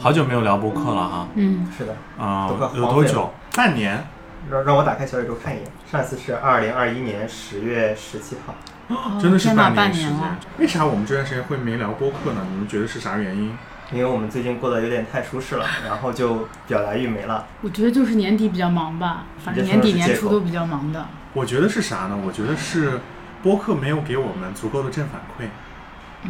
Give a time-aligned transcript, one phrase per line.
[0.00, 3.32] 好久没有聊播客了哈，嗯，是的，啊、有多久？
[3.56, 4.02] 半年。
[4.48, 8.54] 让让我打开小宇宙看一眼，上一次是二零二一年十月十七号。
[9.20, 10.38] 真的是半时间半年了。
[10.58, 12.46] 为啥我们这段时间会没聊播客呢？
[12.50, 13.52] 你们觉得是啥原因？
[13.92, 17.44] 因为我们最近过得有点太舒适了， 然后就表达欲没了。
[17.60, 21.04] 我觉得就是年底比较忙吧，反正年底年初都比较忙的。
[21.34, 22.16] 我觉得是啥呢？
[22.24, 23.00] 我觉得是
[23.42, 25.48] 播客没有给我们足够的正反馈。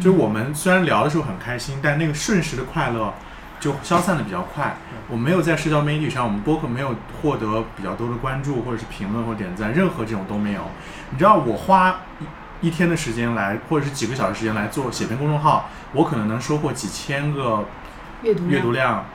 [0.01, 3.13] 就是我们虽然聊的时候很开心，但那个瞬时的快乐
[3.59, 4.77] 就消散的比较快。
[5.09, 10.61] 我没有在社交媒体上，我们播客没有获得比较多的关注，或者是评论或者点赞，任何这种都没有。
[11.11, 12.01] 你知道我花
[12.61, 17.65] 一一天的时间来，或者是几个小时时间来做写篇公众号，我可能能收获几千个
[18.21, 19.05] 阅读阅读量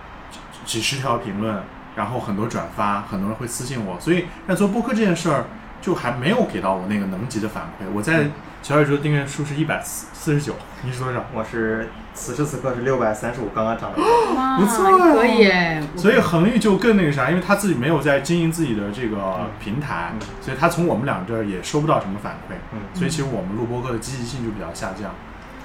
[0.64, 1.62] 几几十条评论，
[1.94, 5.44] 然后很多转发，很多人会私信我，所以在做播客这件事儿
[5.80, 7.84] 就还没有给到我那个能级的反馈。
[7.94, 8.28] 我在
[8.64, 10.54] 小宇宙的订阅数是一百四四十九，
[10.84, 11.22] 你是多少？
[11.34, 13.96] 我是此时此刻是六百三十五，刚刚涨了。
[14.58, 15.82] 不错呀可以哎。
[15.94, 25.10] 所以恒玉就更那个啥，因为他自己没有在经营自己的这个平台，嗯所以他从我们俩这儿也收不到什么反馈，嗯，所以其实我们录播客的积极性就比较下降。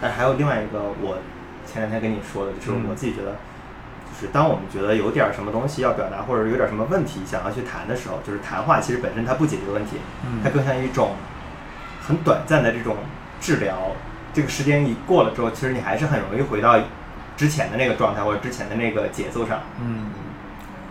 [0.01, 1.19] 但还有另外一个，我
[1.65, 3.31] 前两天跟你说的，就是嗯我自己觉得，
[4.11, 9.95] 就是当我们觉得有点儿什么东西要表达，或者有点什么问题想要去谈的时候，就是谈话其实本身它不解决问题，
[10.43, 11.13] 它嗯，更像一种
[12.09, 12.97] 很短暂的这种
[13.39, 13.95] 治疗。
[14.33, 16.77] 这个时间一过了之后，其实你还是很容易回到
[17.37, 19.59] 之前的那个状态或者之前的那个节奏上。
[19.81, 20.05] 嗯，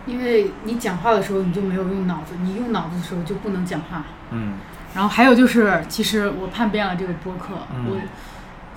[0.05, 4.03] 因为你讲话的时候你就没有用脑子，你用脑子的时候就不能讲话。
[4.31, 4.53] 嗯，
[4.95, 7.97] 然后还有就是，其实我叛变了这个播客，嗯我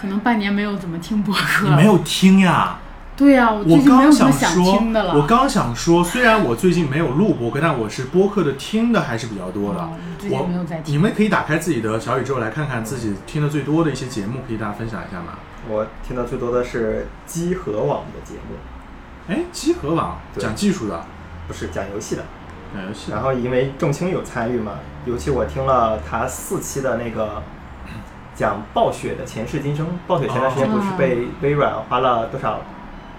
[0.00, 1.68] 可能半年没有怎么听播客。
[1.68, 1.86] 你没？
[1.86, 2.78] 有听呀？
[3.22, 9.80] 对呀、我我最近没有刚什么想说听的了。，我刚想说，虽然我最近没有录播客，但我是播客的听的还是比较多的。
[9.80, 10.92] 哦最近我没有在听。
[10.92, 15.38] 你们可以打开自己的小宇宙来看看自己听的最多的一些节目，可以大家分享一下吗？
[15.68, 18.56] 我听到最多的是机核网的节目，
[19.28, 21.04] 哎，集合网讲技术的，
[21.46, 22.24] 不是讲游戏的。
[22.74, 23.16] 讲游戏的。
[23.16, 24.72] 然后因为仲青有参与嘛，
[25.04, 27.40] 尤其我听了他四期的那个
[28.34, 29.86] 讲暴雪的前世今生。
[30.08, 32.60] 暴雪前段时间不是被微软花了多少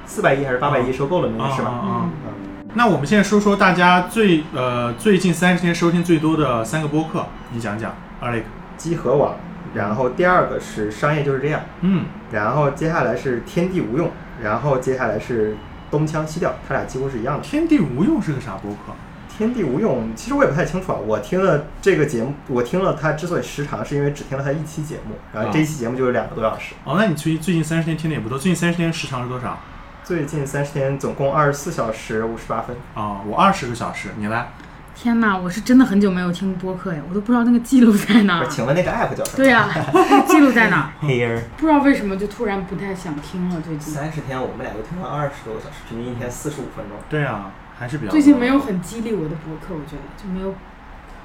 [0.05, 1.69] 四百亿还是八百亿收购了那个是吧？
[1.69, 8.43] 啊啊啊嗯，嗯，那我们现在说说大家最呃最近三十天收听最多的三个播客，你讲讲，Alex。
[8.75, 9.35] 机核网，
[9.75, 15.55] 然后第二个是商业就是这样，嗯，然后接下来是天地无用，然后接下来是
[15.91, 17.43] 东腔西调，它俩几乎是一样的。
[17.43, 18.93] 天地无用是个啥播客？
[19.29, 20.97] 天地无用，其实我也不太清楚啊。
[21.05, 26.73] 我听了这个节目，我听了它之所以时长，是因为只听了它一期节目，然后这一期节目就是两个多小时。
[26.83, 29.57] 哦，那你最最近三十天听的也不多，最近三十天时长是多少？
[30.03, 32.75] 最近三十天总共二十四小时五十八分。
[32.93, 34.49] 啊、我二十个小时，你来。
[34.93, 38.47] 天哪，我是真的很久没有听播客呀，我都不知道那个记录在哪儿，。
[38.47, 39.37] 请问那个 app 叫什么？
[39.37, 39.69] 对呀、
[40.27, 41.39] 记录在哪儿？，Here。
[41.57, 43.61] 不知道为什么就突然不太想听了。
[43.61, 46.97] 最近三十天，我们俩都听了二十多个小时，平均一天四十五分钟。
[47.09, 50.49] 对啊，还是比较最近没有很激励我的播客，我觉得就没有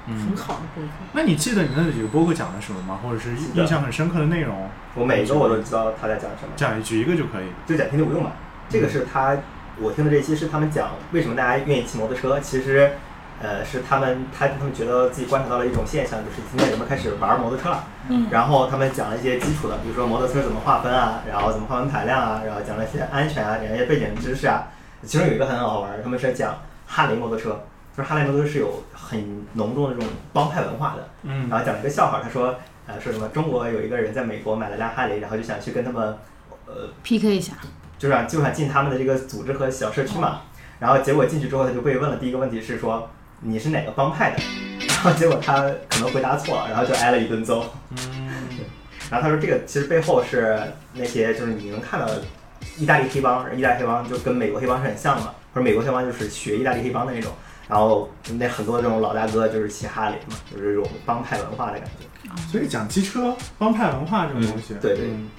[0.07, 0.35] 很嗯。
[0.37, 0.89] 好的播客。
[1.11, 2.97] 那你记得你那几个播客讲的什么吗？
[3.03, 4.69] 或者是印象很深刻的内容？
[4.95, 7.45] 我每一个我都知道他在讲什么，讲举一个就可以。
[7.67, 8.31] 就讲天地无用嘛。
[8.69, 9.35] 这个是他，
[9.79, 12.91] 我听的这期是他们讲为什么大家愿意骑摩托车，其实。
[13.41, 17.85] 呃，是他们，他他们觉得自己观察到了一种现象，就是今天人们开始玩摩托车了。
[18.09, 24.67] 嗯然后他们讲了一些基础的，比如说摩托车怎么划分啊，然后怎么划分排量啊，然后讲了一些安全啊，讲了一些背景知识啊。
[25.05, 27.63] 其中有一个很好玩儿，他们是讲哈雷摩托车，
[27.95, 31.07] 就是哈雷摩托车是有很浓重的这种帮派文化的。
[31.23, 32.55] 嗯然后讲了一个笑话，他说，
[32.87, 36.17] 呃，说什么中国有一个人在美国买了辆哈雷，然后就想去跟他们，
[36.65, 37.53] 呃，PK 一下，
[37.99, 40.41] 就想就想进他们的这个组织和小社区嘛。
[40.79, 43.07] 然后结果进去之后，他就被问了第一个问题是说
[43.41, 44.41] 你是哪个帮派的？
[44.87, 47.65] 然后结果他可能回答错了，然后就挨了一顿揍。
[47.91, 48.29] 嗯
[49.11, 50.61] 然后他说这个其实背后是
[50.93, 52.21] 那些就是你能看到的
[52.77, 57.31] 意大利黑帮，意大利黑帮就跟美国黑帮是很像的嘛，或者美国黑帮就是学意大利黑帮的那种。
[57.67, 62.05] 然后那很多这种老大哥就是骑哈雷嘛，就是这种帮派文化的感觉。
[62.51, 65.29] 所以讲机车帮派文化这种东西，嗯对对嗯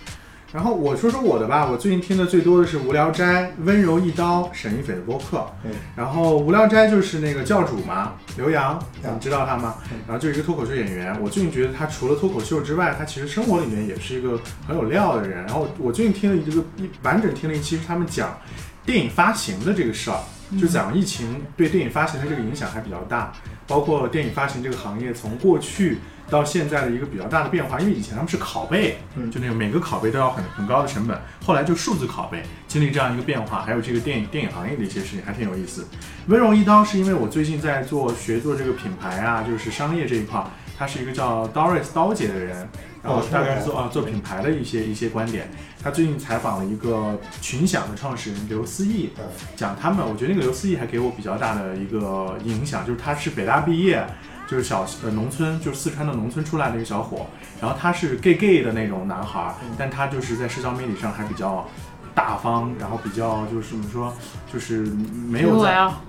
[0.52, 3.24] 然后我说说我的吧，我最近听的最多的是《无聊斋》
[3.64, 5.46] 《温柔一刀》沈一斐的播客。
[5.64, 9.76] 嗯，然后《无聊斋》就是那个教主嘛，刘洋，嗯你知道他吗？
[10.08, 11.16] 然后就是一个脱口秀演员。
[11.20, 15.44] 我最近觉得他除了脱口秀之外，他其实生活里面也是一个很有料的人。
[15.44, 18.36] 然后我最近听了一个一完整听了一期，是他们讲
[18.84, 20.18] 电影发行的这个事儿，
[20.60, 23.32] 就讲疫情对电影发行的这个影响还比较大，
[23.70, 27.78] 包括电影发行这个行业从过去到现在的一个比较大的变化。
[27.78, 35.86] 因为以前他们是拷贝，嗯就那个每个拷贝都要很很高的成本，后来就数字拷贝，经历这样一个变化，还有这个电影电影行业的一些事情，还挺有意思。
[36.26, 40.46] 温柔一刀是因为我最近在做学做这个品牌啊，就是商业这一块儿，
[40.76, 42.68] 他是一个叫 Doris 刀姐的人，
[43.02, 45.48] 然后大概是做啊做品牌的一些一些观点。
[45.82, 49.24] 他最近采访了一个群享的创始人刘思义，嗯
[49.56, 54.06] 讲他们，我觉得那个刘思义还给我比较大的一个影响，就是他是北大毕业，
[54.46, 57.26] 就是小呃农村，就是四川的农村出来的一个小伙，
[57.62, 61.66] 然后他是 gay gay 的那种男孩儿，但他就是在社交媒体上还比较
[62.14, 64.12] 大方，然后比较就是怎么说，
[64.52, 64.80] 就是
[65.26, 65.58] 没有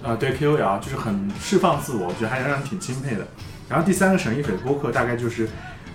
[0.04, 3.26] 呃对 KOL 就是很释放自我，我觉得还让人挺钦佩的。
[3.70, 5.48] 然后第三个沈一斐播客大概就是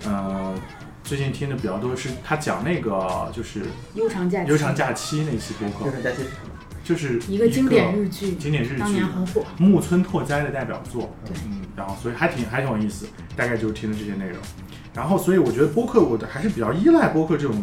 [0.03, 0.55] 呃。
[1.07, 3.61] 最近听的比较多是他讲那个就是
[3.93, 6.49] 悠长假期，悠长假期那期播客，悠长假期是什么？
[6.83, 9.41] 就是一个经典日剧，经典日当剧年很火。
[9.57, 13.07] 木村拓哉的代表作，对嗯，然后所以还挺还挺有意思，
[13.37, 14.37] 大概就是听的这些内容。
[14.93, 17.55] 然后所以我觉得播客我的还是比较依赖播客这种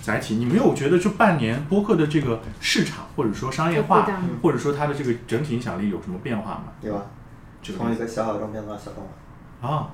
[0.00, 0.36] 载体。
[0.36, 4.08] 你没有觉得这半年播客的这个市场或者说商业化
[4.40, 6.64] 或者说它的这个整体影响力有什么变化吗？
[6.80, 7.06] 有啊，
[7.60, 9.68] 这个从一个小小众变到小众了。
[9.68, 9.90] 啊，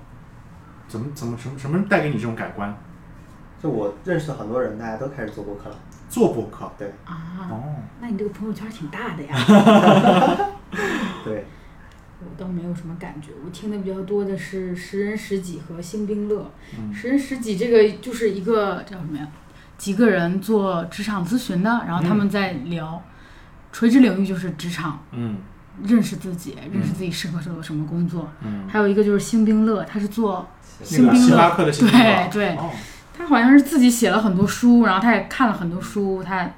[0.86, 2.76] 怎么怎么什么什么带给你这种改观？
[3.62, 5.76] 就我认识的很多人，大家都开始做播客了。
[6.08, 9.36] 做播客对啊，哦，那你这个朋友圈挺大的呀。
[11.22, 11.44] 对，
[12.20, 16.50] 我倒没有什么感觉，我听的比较多的是十人十己和星冰乐。
[16.78, 19.28] 嗯十人十己这个就是一个叫什么呀？
[19.76, 23.02] 几个人做职场咨询的，然后他们在聊，
[23.70, 25.36] 垂直领域就是职场，嗯
[25.84, 28.28] 认识自己，认识自己适合做什么工作。
[28.40, 30.48] 嗯，还有一个就是星冰乐，他是做
[30.80, 32.70] 那星冰乐巴克的星冰乐对对哦
[33.18, 36.48] 他好像是自己写了很多书，然后他也看了很多书，他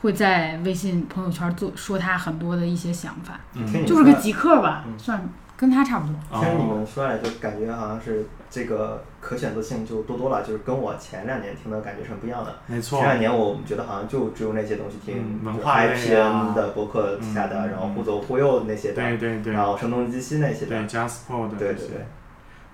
[0.00, 3.84] 会在微信朋友圈做说他很多的一些想法，嗯。
[3.84, 4.98] 就是个极客吧，嗯。
[4.98, 5.22] 算
[5.58, 6.14] 跟他差不多。
[6.40, 7.06] 听你哦们说。
[7.06, 12.54] 来，就感觉好像是这个可选择性就多多了，就是跟我前两年听的感觉是很不一样的。
[12.66, 12.98] 没错。
[12.98, 16.48] 前，两年我们觉得好像就只有那些东西听，嗯文化类啊。
[16.48, 19.52] IPN 的博客下的，嗯然后互左互右那些的，对对对。
[19.52, 22.06] 然后声东击西那些对的对。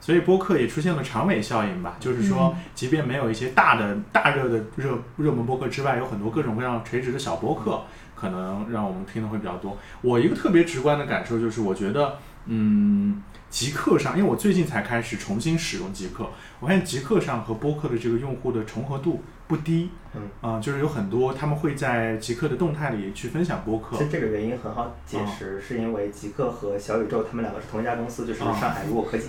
[0.02, 7.80] 所以播客也出现了长尾效应吧，就是说，即便没有一些大的大热的热热门播客之外，有很多各种各样垂直的小播客，
[8.16, 9.78] 可能让我们听的会比较多。
[10.00, 16.26] 我一个特别直观的感受就是，我觉得，嗯，极客上，因为我最近才开始重新使用极客，
[16.58, 20.22] 我发现极客上和播客的这个用户的重合度不低，嗯。
[20.40, 23.96] 啊、就是有很多他们会在极客的动态里去分享播客。
[23.96, 29.26] 其，实这个原因很好解释，是因为极客和小宇宙他们两个是同一家公司，就是哦上海如果科技。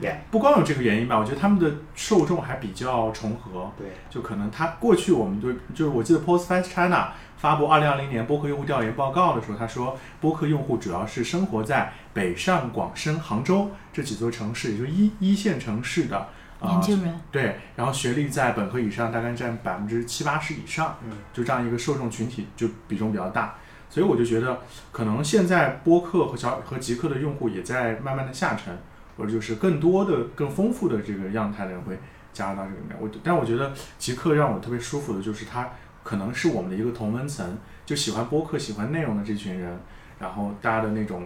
[0.00, 0.16] 对。
[0.30, 3.70] 不光有这个原因吧，我觉得他们的受众还比较重合。
[3.76, 16.28] 对，就可能他过去我们对，就是我记得 Postfast China 发布二零二零年播客用户调研报告的时候，他说播客用户主要是生活在北上广深、杭州这几座城市，也就是一一线城市的
[16.58, 23.56] 啊、年轻人，对，然后学历在本科以上大概占百分之七八十以上，嗯，就这样一个受众群体就比重比较大，
[23.90, 24.58] 所以我就觉得
[24.90, 28.74] 可能现在播客和小和极客的用户也在慢慢的下沉，
[29.16, 31.98] 或者就是更多的、更丰富的这个样态的人会
[32.32, 32.96] 加入到这个里面。
[33.00, 35.70] 我但我觉得极客让我特别舒服的就是它
[36.02, 39.80] 可能是我们的一个同温层，就喜欢播客、喜欢内容的这群人，
[40.18, 41.24] 然后大家的那种。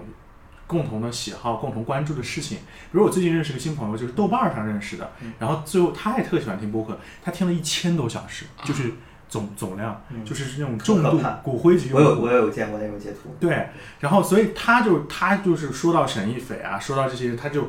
[0.66, 8.92] 共同的喜好、共同关注的事情，比如我最近认识个新朋友，就是豆瓣儿上认识的，嗯然后最后他也特喜欢听播客，他听了一千多小时，就是
[9.30, 11.90] 总总量，嗯就是那种重度骨灰级。
[11.94, 13.34] 我有我有见过那种截图。
[13.40, 13.68] 对，
[14.00, 17.68] 然后所以他就他就是说到沈一斐啊，说到这些人，他就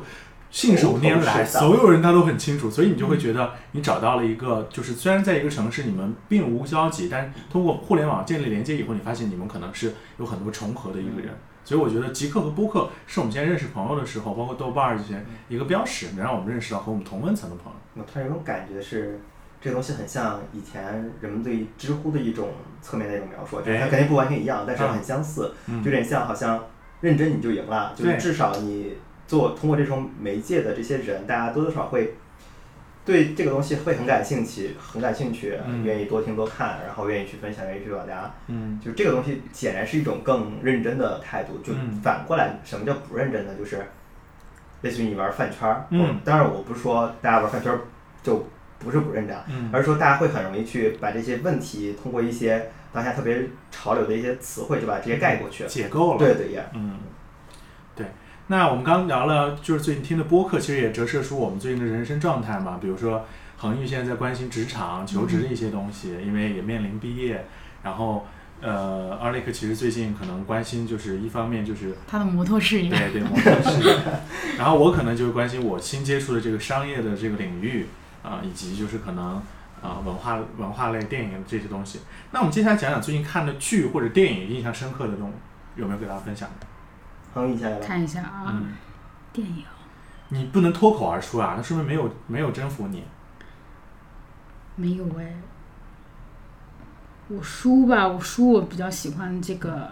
[0.50, 11.32] 信手拈来，所有人他都很清楚，所以你就会觉得你找到了一个，就是虽然在一个城市你们并无交集，但通过互联网建立连接以后，你发现你们可能是有很多重合的一个人。
[11.64, 17.78] 所以我觉得极客和播客是我们现在认识朋友的时候，包括豆瓣儿这些一个标识，能让我们认识到和我们同温层的朋友。
[17.94, 19.20] 那突然有种感觉是，
[19.62, 22.50] 这个东西很像以前人们对知乎的一种
[22.82, 25.54] 侧面的一种描述，就是它哎肯定不完全一样，但是很相似，
[25.84, 26.62] 有点像好像
[27.00, 28.96] 认真你就赢了，就是至少你
[29.28, 32.14] 做通过这种媒介的这些人，大家多多少少会
[33.04, 38.32] 对这个东西会很感兴趣，很感兴趣，嗯愿意多听多看，然后愿意去分享，愿意去表达。
[38.48, 41.58] 嗯就这个东西显然是一种更认真的态度。
[41.58, 43.54] 就嗯反过来，什么叫不认真呢？
[43.58, 43.84] 就是
[44.82, 45.86] 类似于你玩饭圈儿。
[45.90, 47.80] 嗯当然我不是说大家玩饭圈儿
[48.22, 48.44] 就
[48.82, 55.68] 不是不认真啊，嗯而是说大家会很容易去把这些问题通过一些当下特别潮流的一些词汇就把这些盖过去了。
[55.68, 56.18] 解构了。
[56.18, 56.98] 对对也，嗯，
[57.94, 58.06] 对。
[58.48, 62.78] 那我们刚聊了，就是最近听的播客，其实也折射出我们最近的人生状态嘛。
[62.80, 63.24] 比如说，
[63.56, 67.46] 恒玉现在在关心职场、求职的一些东西，因为也面临毕业。
[67.82, 68.26] 然后，
[68.60, 73.96] 呃，阿雷克其实最近可能关心，就是一方面就是他的摩托事业，对对模特事业，
[74.58, 77.86] 然后我可能就是关心我新接触的这个商业的这个领域
[78.22, 79.42] 啊、以及就是可能
[79.82, 82.00] 啊、文化文化类电影这些东西。
[82.30, 85.32] 那我们接下来讲讲最近看的剧或者电影印象深刻的这种，
[85.76, 86.66] 有没有给大家分享的？
[87.34, 87.78] 恒毅下来。
[87.78, 88.74] 看一下啊，嗯，
[89.32, 89.64] 电影
[90.28, 93.04] 你不能脱口而出啊，那说明没有没有征服你。
[94.76, 95.34] 没有哎。
[97.28, 99.90] 我书吧，我书我比较喜欢这个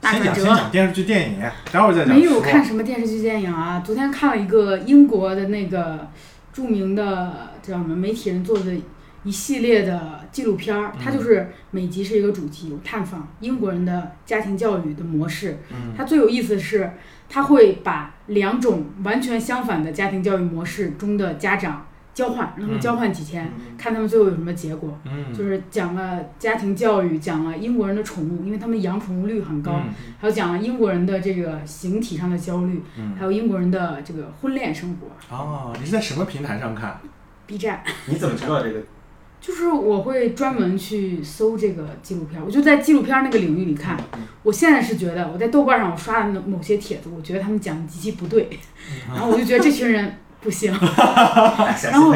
[0.00, 0.44] 大先讲先。
[0.44, 1.40] 讲电视剧、电影，
[1.72, 3.82] 待会儿再讲没有看什么电视剧、电影啊。
[3.84, 6.08] 昨天看了一个英国的那个
[6.54, 8.72] 著名的叫什么媒体人做的
[9.24, 15.58] 一系列的纪录片儿，它就是每集是一个主题，有探访英国人的家庭教育的模式。
[15.72, 16.92] 嗯它最有意思的是，
[17.28, 24.96] 它会把两种完全相反的家庭教育模式中的家长交换，让他们嗯交换几天，嗯看他们最后有什么结果。
[25.04, 35.36] 嗯，就是讲了家庭教育，讲了英国人的宠物，因为他们养宠物率很高，嗯还有讲了英国人的这个形体上的焦虑，嗯还有英国人的这个婚恋生活。
[35.36, 36.98] 哦，你是在什么平台上看
[37.46, 38.80] ？B 站 你怎么知道这个？
[39.40, 43.94] 就是我会专门去搜这个纪录片儿，我就在纪录片儿那个领域里看。
[44.42, 48.48] 我现在是觉得我在豆瓣上我刷的某些帖子，我觉得他们讲的极其不对，
[49.06, 50.72] 然后我就觉得这群人不行。
[51.90, 52.14] 然后。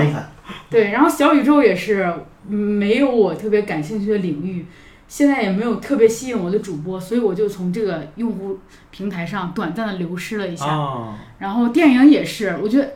[0.71, 2.15] 对，然后小宇宙也是
[2.49, 4.67] 嗯没有我特别感兴趣的领域，
[5.07, 8.59] 现在也没有特别吸引我的主播，所以我就从这个用户
[8.91, 10.67] 平台上短暂的流失了一下。
[10.67, 12.95] 哦，然后电影也是，我觉得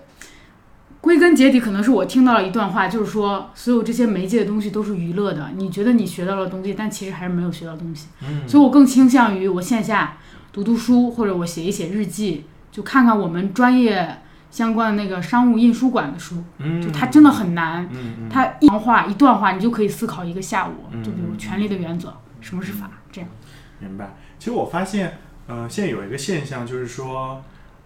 [1.01, 8.09] 归根结底可能是我听到了一段话，就是说所有这些媒介的东西都是娱乐的，你觉得你学到了东西，但其实还是没有学到东西。
[8.23, 10.19] 嗯，所以我更倾向于我线下
[10.53, 14.22] 读读书，或者我写一写日记，就看看我们专业
[14.52, 17.88] 相关的那个商务印书馆的书，嗯，就它真的很难。
[18.30, 20.75] 它一行话一段话，你就可以思考一个下午。
[20.92, 23.28] 嗯就比如权力的原则，什么是法，这样。
[23.80, 24.14] 明白。
[24.38, 27.42] 其实我发现，呃，现在有一个现象，就是说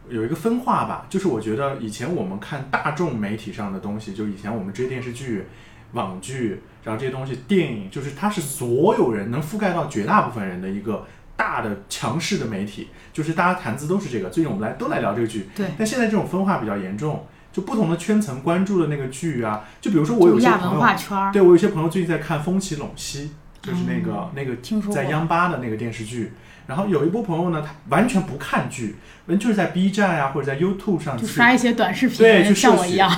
[0.09, 5.47] 有一个分化吧，就是我觉得以前我们看大众媒体上的东西，就以前我们追电视剧、
[5.93, 11.07] 网剧，然后这些东西，电影，就是它是所有人能覆盖到绝大部分人的一个
[11.37, 14.31] 大的强势的媒体，就是大家谈资都是这个。
[14.31, 17.27] 最近我们来都来聊这个剧，对，但现在这种分化比较严重。
[17.53, 21.33] 就不同的圈层关注的那个剧啊，就比如说我有些朋友，化圈。
[21.33, 23.31] 对我有些朋友最近在看《风起陇西》，
[23.67, 26.35] 就是那个、嗯那个在央八的那个电视剧。
[26.67, 33.11] 然后有一波朋友呢，他完全不看剧，完全就是在 B 站呀、或者在 YouTube 上去就刷一些短视频，对去摄取像我一样。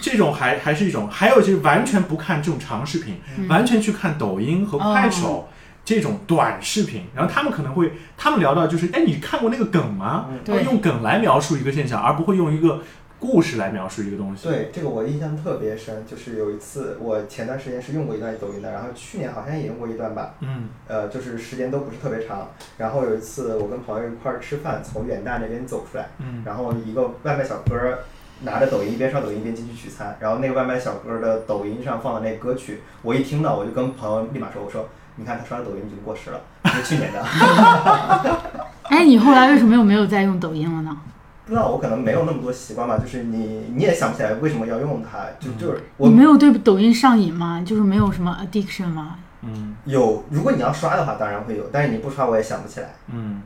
[0.00, 5.48] 这种还还是一种，还有就是完全不看这种长视频，嗯完全去看抖音和快手。
[5.90, 10.28] 这种短视频，然后他们可能会，他们聊到就是，哎，你看过那个梗吗？
[10.44, 12.80] 他会用梗来描述一个现象，而不会用一个
[13.18, 14.46] 故事来描述一个东西。
[14.46, 22.50] 对这个我印象特别深，就是有一次我前段时间是用过一段抖音的，然后去年好像也用过一段吧，嗯呃，就是时间都不是特别长。
[22.78, 27.98] 然后有一次我跟朋友一块儿吃饭，从远大那边走出来，嗯然后一个外卖小哥儿
[28.42, 34.88] 拿着抖音一边刷抖音一边进去取餐，然后那个外卖小哥儿的抖音上放的那歌曲，我一听到我就跟朋友立马说，我说
[35.20, 37.22] 你看他刷的抖音已经过时了，是去年的。
[38.88, 40.96] 哎，你后来为什么又没有再用抖音了呢？
[41.44, 47.62] 不知道我可能没有那么多习惯吧，就是你你也想不起来为什么要用它，就就是我你没有对抖音上瘾吗？
[47.66, 49.16] 就是没有什么 addiction 吗？
[49.42, 52.94] 嗯有，如果你要刷的话，当然会有，但是你不刷我也想不起来。
[53.12, 53.42] 嗯。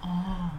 [0.00, 0.06] 哦，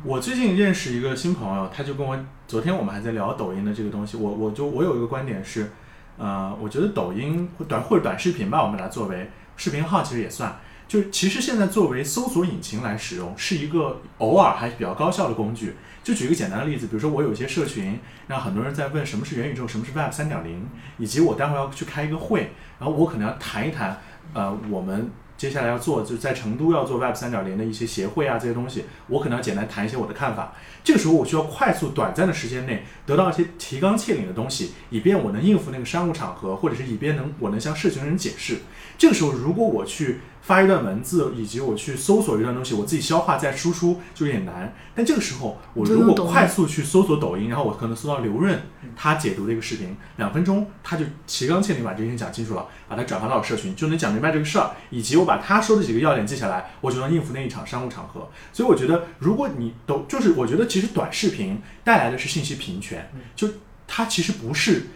[0.03, 4.17] 我最近认识一个新朋友，他就跟我，昨天我们还在聊抖音的这个东西。
[4.17, 5.71] 我我就我有一个观点是，
[6.17, 10.59] 呃，我觉得抖音或短或者短视频吧，我们把它作为视频号，其实也算。
[10.87, 15.75] 就是其实现在作为搜索引擎来使用，是一个偶尔还比较高效的工具。
[16.03, 20.63] 就举一个简单的例子，比如说我有一些社群，那很多人在问什么是元宇宙，什么是 Web 三点零，
[20.99, 23.99] 以及我待会儿要去开一个会，然后我可能要谈一谈，
[24.33, 30.53] 呃，我们接下来要做，就是在成都要做 Web 三点零的一些协会啊这些东西，我可能要简单谈一些我的看法。
[30.83, 38.59] 这个时候我需要快速短暂的时间内得到一些提纲挈领的东西，以便我能应付那个商务场合，或者是以便能我能向社群人解释。
[38.97, 44.73] 这个时候如果我去发一段文字，以及我去搜索一段东西，我自己消化再输出就有点难。
[44.93, 48.61] 但这个时候我如果快速去搜索抖音，然后我可能搜到刘润
[48.95, 58.29] 他解读的一个视频，两分钟他就提纲挈领把这件事情讲清楚了，把它转发到社群，就能讲明白这个事儿，以及我把他说的几个要点记下来，我就能应付那一场商务场合。
[58.53, 63.49] 所以我觉得，如果你都就是我觉得其实短视频带来的是信息平权，就
[63.87, 64.87] 它其实不是。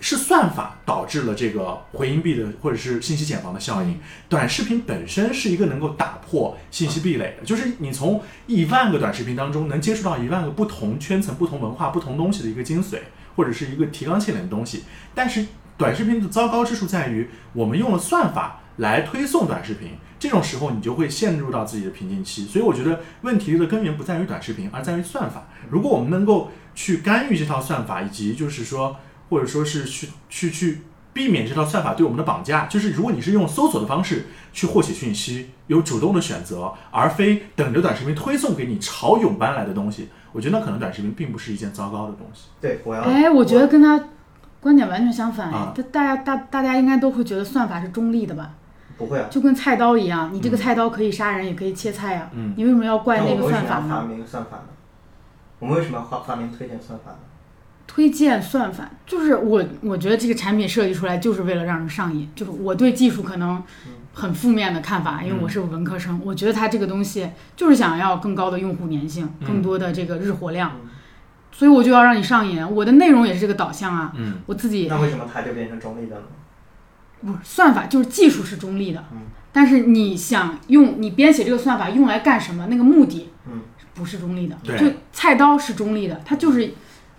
[0.00, 3.98] 是算法导致了这个回音壁的或者是信息茧房的效应。
[4.28, 12.98] 短视频本身是一个能够打破信息壁垒的，就是你从一万个短视频当中能接触到一万个不同圈层、不同文化、不同东西的一个精髓，
[13.36, 14.84] 或者是一个提纲挈领的东西。
[15.14, 15.46] 但是
[15.76, 22.44] 短视频的糟糕之处在于，我们用了算法来推送短视频，这种时候你就会陷入到自己的瓶颈期。
[22.44, 25.48] 所以我觉得问题的根源不在于短视频，而在于算法。
[25.70, 28.96] 如果我们能够去干预这套算法，以及就是说。
[29.30, 42.48] 或者说是去去去避免这套算法对我们的绑架，就是如果你是用搜索的方式去获取讯息，有主动的选择，而非等着短视频推送给你潮涌般来的东西，我觉得那可能短视频并不是一件糟糕的东西。
[42.60, 43.02] 对，我要。
[43.02, 44.08] 哎，我觉得跟他
[44.60, 48.50] 观点完全相反啊哎，大大家大大家应该都会觉得算法是中立的吧？
[48.98, 49.28] 不会啊。
[49.30, 53.94] 就跟菜刀一样，你这个嗯菜刀可以杀人，也可以切菜啊，嗯你为什么要怪那那个我们为什么要算法呢？
[53.94, 54.64] 发明算法呢？
[55.60, 57.18] 我们为什么要发发明推荐算法呢？
[57.86, 62.28] 推荐算法就是我，我觉得这个产品设计出来就是为了让人上瘾。
[62.34, 63.62] 就是我对技术可能
[64.12, 70.90] 很负面的看法，因为我是文科生，我觉得它这个东西就是想要更高的用户粘性，嗯更多的这个日活量，嗯
[71.52, 72.66] 所以我就要让你上瘾。
[72.68, 76.22] 我的内容也是这个导向啊，嗯我自己那为什么它就变成中立的呢？
[77.20, 79.22] 不是算法就是技术是中立的，嗯
[79.52, 83.60] 但是你想用你编写这个算法用来干什么，那个目的嗯
[83.94, 84.58] 不是中立的。
[84.64, 86.74] 对就菜刀是中立的，它就是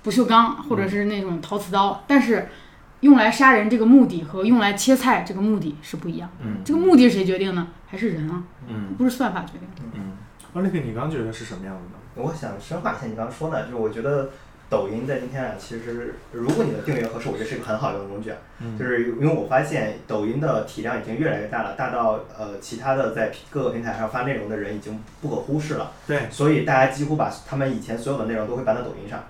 [0.06, 2.48] 不锈钢或者是那种陶瓷刀，但是
[3.00, 6.30] 用来杀人这个目的和用来切菜这个目的是不一样。
[6.44, 7.70] 嗯这个目的是谁决定呢？
[7.88, 8.44] 还是人啊？
[8.68, 9.82] 嗯不是算法决定的。
[9.96, 10.12] 嗯，
[10.54, 11.96] 奥利克，你刚刚觉得是什么样的呢？
[12.14, 14.30] 我想深化一下你刚刚说的，就是我觉得
[14.70, 18.38] 抖音在今天啊，其实如果你的订阅合适，我觉得是一个很好用的工具啊。
[18.60, 25.94] 嗯就是因为我发现抖音的体量已经越来越大了，大到呃其他的在各个平台上发内容的人已经不可忽视了。
[26.06, 29.24] 对，所以大家几乎把他们以前所有的内容都会搬到抖音上。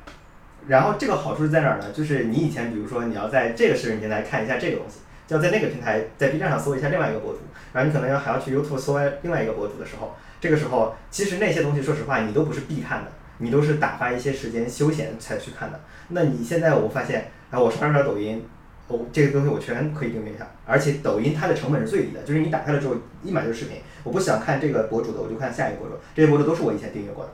[0.67, 1.91] 然后这个好处是在哪儿呢？
[1.93, 7.39] 就是你以前比如说你要在这个视频平台看一下这个东西，就要在那个平台在 B 站上搜一下另外一个博主，
[7.73, 15.79] 然后你可能要还要去 YouTube 搜另外一个博主的时候，这个时候其实那些东西说实话你都不是必看的，你都是打发一些时间休闲才去看的。
[16.09, 18.43] 那你现在我发现，啊，我刷刷抖音，
[18.87, 27.31] 哦，这个东西我全可以订阅一下，而且抖音它的成本是最低的，就是你打开了之后一买就是视频，我不想看这个博主的，我就看下一个博主，这些博主都是我以前订阅过的。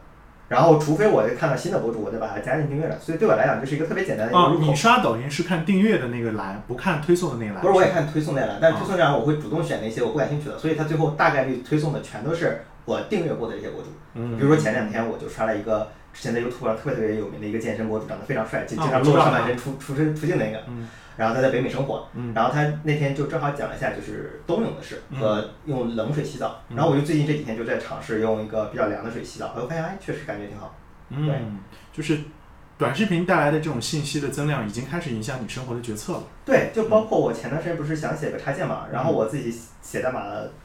[0.51, 2.99] 然后，除非我看到新的博主，我再把它加进订阅了。
[2.99, 4.65] 所以对我来讲，就是一个特别简单的一个哦入，口。
[4.65, 7.61] 你刷抖音是看订阅的那个栏，不看推送的那个栏。
[7.61, 13.87] 不是，我也看推送那栏，但是哦推送那栏我会主动选那些我不感兴趣的，所以它最后大概率推送的全都是我订阅过的这些博主。
[14.15, 20.59] 嗯，比如说前两天我就刷了一个之前在 YouTube 上特别特别有名的一个健身博主，长得非常帅，经常露上半身出出身出镜那个。
[20.67, 20.89] 嗯
[21.21, 26.63] 然后他在北美生活，嗯然后他那天就正好讲了一下就是冬泳的事嗯和用冷水洗澡。
[26.69, 30.75] 嗯然后我就最近这几天就在尝试用一个比较凉的水洗澡，我发现哎确实感觉挺好。
[31.09, 31.59] 对嗯，
[31.93, 32.17] 就是
[32.81, 36.23] 短视频带来的这种信息的增量，已经开始影响你生活的决策了。
[36.43, 39.13] 对，就包括我前段时间不是想写个插件嘛，然后嗯。
[39.13, 40.23] 我自己写代码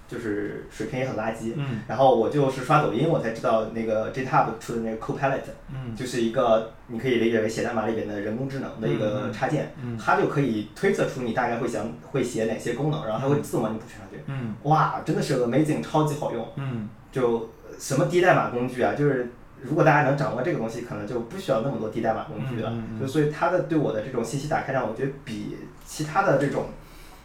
[0.09, 1.83] 就是水平也很垃圾，嗯。
[1.87, 5.95] 然后我就是刷抖音我才知道那个 GitHub 出的那个 Copilot，嗯。
[5.95, 9.33] 就是一个你可以理解为写代码里边的人工智能的一嗯个嗯。
[9.35, 9.99] 插件，嗯。
[9.99, 14.19] 它就可以推测出你大概会想会写哪些功能，然后它会自动帮你 push 上去。
[14.25, 14.55] 嗯。
[14.63, 16.49] 哇，真的是 amazing，超级好用。
[16.57, 16.89] 嗯。
[17.13, 19.31] 就什么低代码工具啊，就是
[19.69, 22.73] 如果大家能掌握这个东西，可能就不需要那么多低代码工具了。
[23.01, 26.67] 就所以它的对我的这种信息打开量，我觉得比其他的这种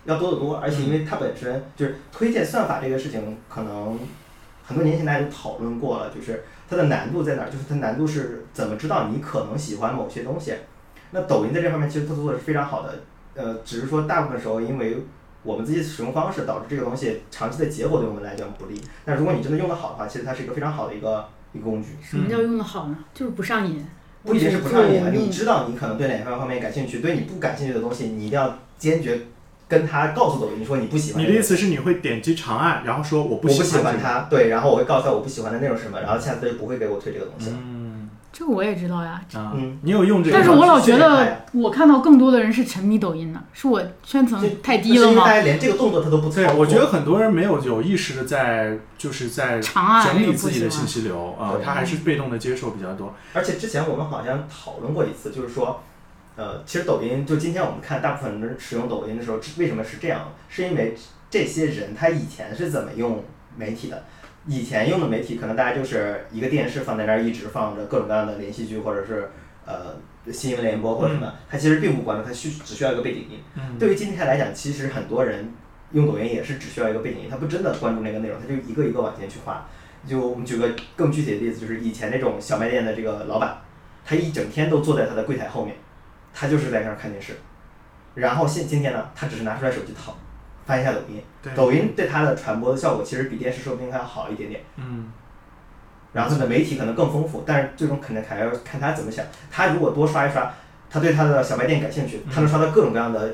[0.06, 0.58] 要多得多。
[0.58, 4.00] 而且因为它本身就是推荐算法这个事情，可能
[4.64, 7.50] 很多年前大家就讨论过了，就是它的难度在哪儿？
[7.50, 10.54] 就是它难度是怎么知道你可能喜欢某些东西。
[11.12, 13.00] 那抖音在这方面其实它做的是非常好的，
[13.36, 14.98] 呃，只是说大部分时候因为
[15.44, 18.82] 我们自己的使用方式导致这个东西长期的结果对我们来讲不利。
[19.04, 21.90] 但如果你真的用得好的话，其实它是一个非常好的一个一个工具。
[22.02, 22.98] 什么叫用的好呢？
[23.14, 23.86] 就是不上瘾。
[24.24, 29.20] 不仅是不上瘾啊，你知道你可能对哪方方面感兴趣，对你不感兴趣的东西，你一定要坚决
[29.68, 31.24] 跟他告诉抖音说你不喜欢。
[31.24, 33.84] 你的意思是你会点击长按，然后说我不我不喜欢这个？
[33.84, 37.56] 欢它，对，然后我会告诉他我不喜欢的内容是什么，然后下次就不会给我推这个东西了。
[37.60, 37.81] 嗯
[38.34, 40.38] 这个我也知道呀，啊嗯，你有用这个？
[40.38, 45.34] 但是我老觉得我看到更多的人是沉迷抖音的，是我圈层太低了吗因为大？
[45.34, 53.14] 家连这个动作他都不操对，我觉得很多人没有有意识的在就是在整理自己的信息流啊，他还是被动的接受比较多。
[53.34, 55.84] 而且之前我们好像讨论过一次，就是说，
[56.38, 60.32] 呃，其实抖音就今天我们看大部分人使用抖音的时候，为什么是这样？
[60.48, 60.96] 是因为
[61.30, 63.24] 这些人他以前是怎么用
[63.58, 64.04] 媒体的？
[64.48, 69.30] 以前用的媒体可能大家就是一个电视放在那儿，一直放着各种各样的连续剧，或者是
[69.66, 69.96] 呃
[70.32, 73.40] 新闻联播或者什么，他其实并不关注，他需只需要一个背景音。
[73.56, 75.54] 嗯对于今天来讲，其实很多人
[75.92, 79.68] 用抖音也是只需要一个背景音，他不真的关注那个内容，他就一个一个往前去划。
[80.08, 83.58] 就我们举个更具体的例子，就是以前那种小卖店的这个老板，
[84.04, 85.76] 他一整天都坐在他的柜台后面，
[86.34, 87.34] 他就是在那儿看电视。
[88.16, 90.18] 然后现今天呢，他只是拿出来手机掏，
[90.72, 91.22] 翻一下抖音，
[91.54, 94.62] 抖音对他的传播的效果其实比电视说不定还要好一点点。
[94.78, 95.12] 嗯
[96.14, 99.26] 然后它的媒体可能更丰富，但是最终肯定还要看他怎么想。
[99.50, 100.54] 他如果多刷一刷，
[100.90, 103.34] 他对他的小卖店感兴趣，他能刷到各种各样的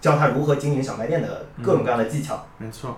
[0.00, 2.44] 教他如何经营小卖店的各种各样的技巧。
[2.58, 2.96] 没错。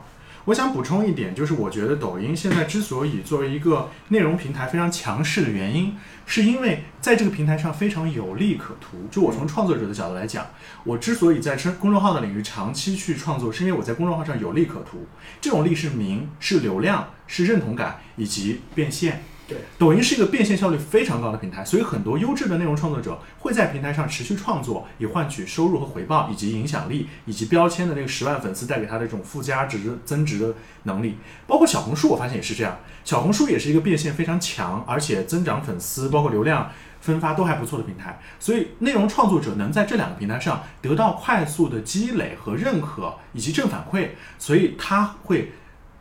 [0.49, 9.07] 我想补充一点，就是我觉得抖音现在之所以作为一个内容平台非常强势的原因，是因为在这个平台上非常有利可图。
[9.11, 10.47] 就我从创作者的角度来讲，
[10.85, 15.07] 我之所以在公公众号的领域长期去创作，是因为我在公众号上有利可图。
[15.39, 19.25] 这种利是名，是流量，是认同感以及变现。
[19.49, 31.17] 对，抖音是一个变现效率非常高的平台，所以很多优质的内容创作者会在平台上持续创作，以换取收入和回报，以及影响力，以及标签的那个十万粉丝带给他的这种附加值增值的能力。
[31.47, 36.71] 包括小红书，我发现也是这样，小红书也是一个变现非常强，而且增长粉丝，包括流量。
[37.01, 45.53] 分发都还不错的平台，所以内容创作者能在这两个平台上得到快速的积累和认可以及正反馈，所以他会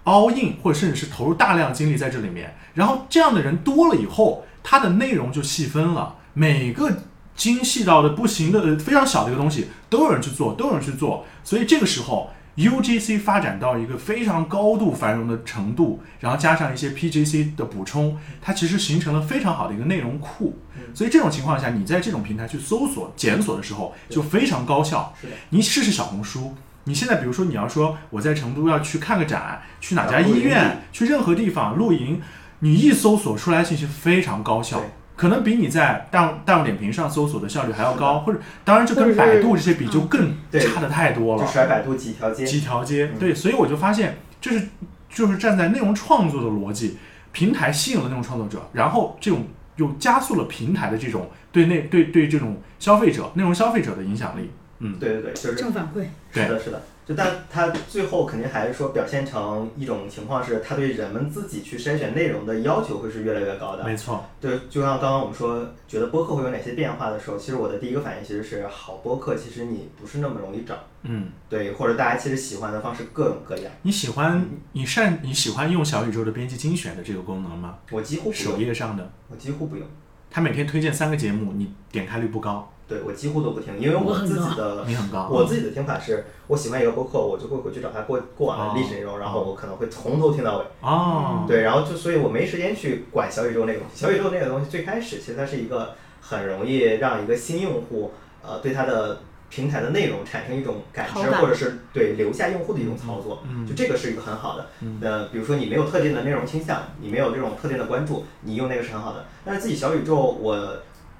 [0.05, 2.57] all in 或者甚至是投入大量精力在这里面。
[2.77, 6.99] 然后这样的人多了以后，它的内容就细分了，每个
[7.35, 12.29] 精细到的不行的呃非常小的一个东西都有人去做，都有人去做，所以这个时候。
[12.57, 20.57] UGC 发展到一个非常高度繁荣的程度，然后加上一些 PGC 的补充，它其实形成了非常好的一个内容库。
[20.91, 25.13] 所以这种情况下，你在这种平台去搜索、检索的时候就非常高效。
[25.49, 32.19] 你试试小红书，你现在比如说你要说我在成都要去看个展，去哪家医院，去任何地方露营，
[32.59, 34.81] 你一搜索出来信息非常高效。
[35.15, 41.43] 可能比你在大大众点评上搜索的效率还要高，或者当然这跟百度这些比就更差的太多了。
[41.43, 44.67] 就甩百度几条街，几条街，对，所以我就发现就是
[45.09, 46.99] 就是站在内容创作的逻辑，
[47.31, 54.51] 平台吸引了内容创作者，然后这种又加速了平台的这种对内对对这种消费者内容消费者的影响力。
[54.77, 56.03] 嗯，对对对，就是正反馈。
[56.31, 56.83] 是的，是的。
[57.07, 63.83] 就但它最后肯定还是说表现成一种情况是，它对人们自己去筛选内容的要求会是越来越高的。
[63.85, 64.25] 没错。
[64.41, 70.75] 对，就像刚刚我们说，觉得播客会有哪些变化的时候，其实我的第一个反应其实是，好播客其实你不是那么容易找。
[71.03, 71.29] 嗯。
[71.47, 73.71] 对，或者大家其实喜欢的方式各种各样。
[73.83, 77.77] 你喜欢你善你喜欢用小宇宙的编辑精选的这个功能吗？
[77.89, 79.09] 我几乎首页上的。
[79.29, 79.87] 我几乎不用。
[80.29, 82.69] 他每天推荐三个节目，你点开率不高。
[82.87, 90.65] 对我几乎都不听，因为我自己的 你很高，我自己的听法是，我喜欢一个播客，我就会回去找他过过往的历史内容，然后我可能会从头听到尾。
[90.79, 91.43] 哦。
[91.45, 94.05] 对，然后就所以，我没时间去管小宇宙那个东西。
[94.05, 99.19] 小宇宙那个东西最开始其实它是一个很容易让一个新用户呃对它的
[99.49, 103.43] 平台的内容产生一种感知，或者是对留下用户的一种操作。
[103.49, 103.67] 嗯。
[103.67, 104.65] 就这个是一个很好的。
[104.79, 104.97] 嗯。
[105.01, 109.25] 呃，比如说你没有特定的内容倾向，你没有这种特定的关注，你用那个是很好的。
[109.43, 110.77] 但是自己小宇宙我。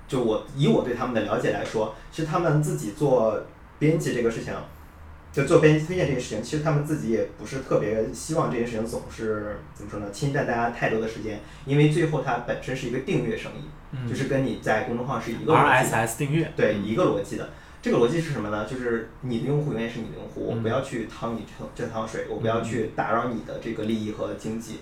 [0.07, 3.43] 就我以我对他们的了解来说，其实他们自己做
[3.77, 4.53] 编辑这个事情，
[5.33, 17.49] 就做编辑推荐这件事情，其实他们自己也不是特别希望这件事情总是怎么说呢，侵占大家太多的时间，因为最后它本身是一个订阅生意，就是跟你在公众号是一个逻辑，RSS 订阅，对一个逻辑的。
[17.79, 18.65] 这个逻辑是什么呢？
[18.65, 24.79] 就是你的用户永远是你的用户，我不要去趟你这这趟水，我不要去打扰你的这个利益和经济。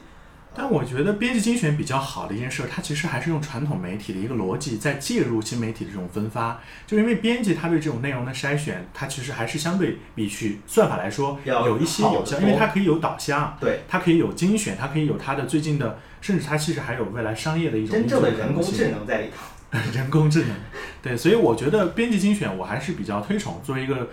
[0.57, 6.59] 但我觉得编辑精选比较好的一件事，它其实还是用传统媒体的一个逻辑在介入新媒体的这种分发。
[6.87, 19.43] 就因为编辑他对这种内容的筛选，它其实还是相对比去算法来说有一些有效，因为它可以有导向，对，它可以有精选，它可以有它的最近的，甚至它其实还有未来商业的一种真正的人工智能在里头。
[19.93, 20.51] 人工智能，
[21.01, 23.59] 对，所以我觉得编辑精选我还是比较推崇。
[23.61, 24.09] 作为一个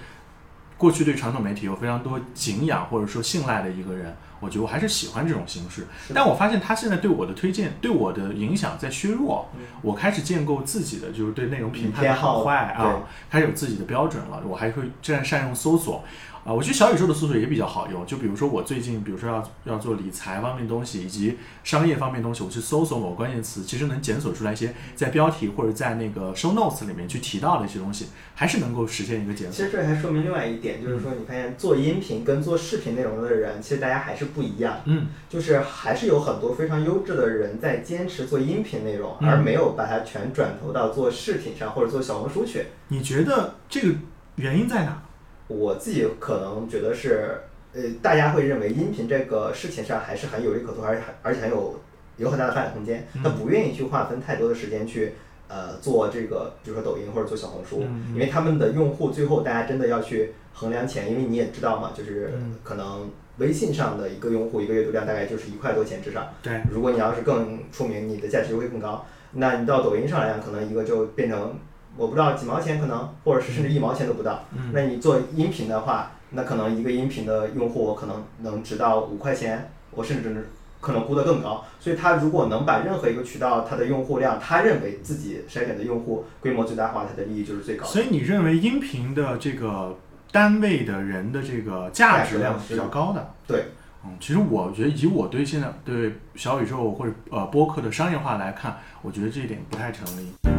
[0.77, 4.17] 过去对传统媒体有非常多敬仰或者说信赖的一个人。
[4.43, 9.49] 我觉得我还是喜欢这种形式，但我发现他现在对我的推荐、对我的影响在削弱。
[9.81, 14.43] 我开始建构自己的就是对内容评判的好坏啊，开始有自己的标准了。
[14.45, 16.05] 我还会这样善用搜索。
[16.45, 18.05] 啊，我觉得小宇宙的搜索也比较好用。
[18.05, 29.65] 就比如说我最近，比如说要要做理财方面东西，以及商业方面东西，我去搜索某个关键词，其实能检索出来一些在标题或者在那个 show notes 里面去提到的一些东西，还是能够实现一个检索。
[29.65, 34.81] 其实这还说明另外一点，就是说你发现做音频跟做视频内容的人，其实大家还是不一样。
[34.87, 42.67] 嗯，就是还是有很多非常优质的人在坚持做音频内容，而没有把它全转投到做视频上或者做小红书去。
[42.89, 43.95] 你觉得这个
[44.35, 45.01] 原因在哪？
[45.49, 47.39] 我自己可能觉得是，
[47.75, 51.81] 呃，大家会认为音频这个事情上还是很有利可图，而且而且很有
[52.17, 53.07] 有很大的发展空间。
[53.23, 55.13] 他不愿意去划分太多的时间去，
[55.49, 66.33] 呃，做这个，比如说抖音或者做小红书，因为他们的用户最后大家真的要去衡量钱，因为你也知道嘛，就是可能微信上的一个用户一个阅读量大概就是一块多钱至少。
[66.43, 66.63] 对。
[66.71, 69.05] 如果你要是更出名，你的价值就会更高。
[69.33, 71.55] 那你到抖音上来讲，可能一个就变成。
[71.97, 74.45] 我不知道几毛钱可能，或者是甚至一毛钱都不到。
[74.73, 80.49] 那你做音频的话，那可能一个音频的用户我可能能值到五块钱，我甚至
[80.81, 81.65] 可能估得更高。
[81.79, 87.85] 所以他如果能把任何一个渠道它的用户量，他认为自己筛选的用户规模最大化，它的利益就是最高。
[87.87, 89.97] 所以你认为音频的这个
[90.31, 93.35] 单位的人的这个价值量是比较高的？
[93.47, 93.67] 对，
[94.05, 100.52] 嗯，其实我觉得以我对现在对小宇宙或者呃播客的商业化来看，我觉得这一点不太成立。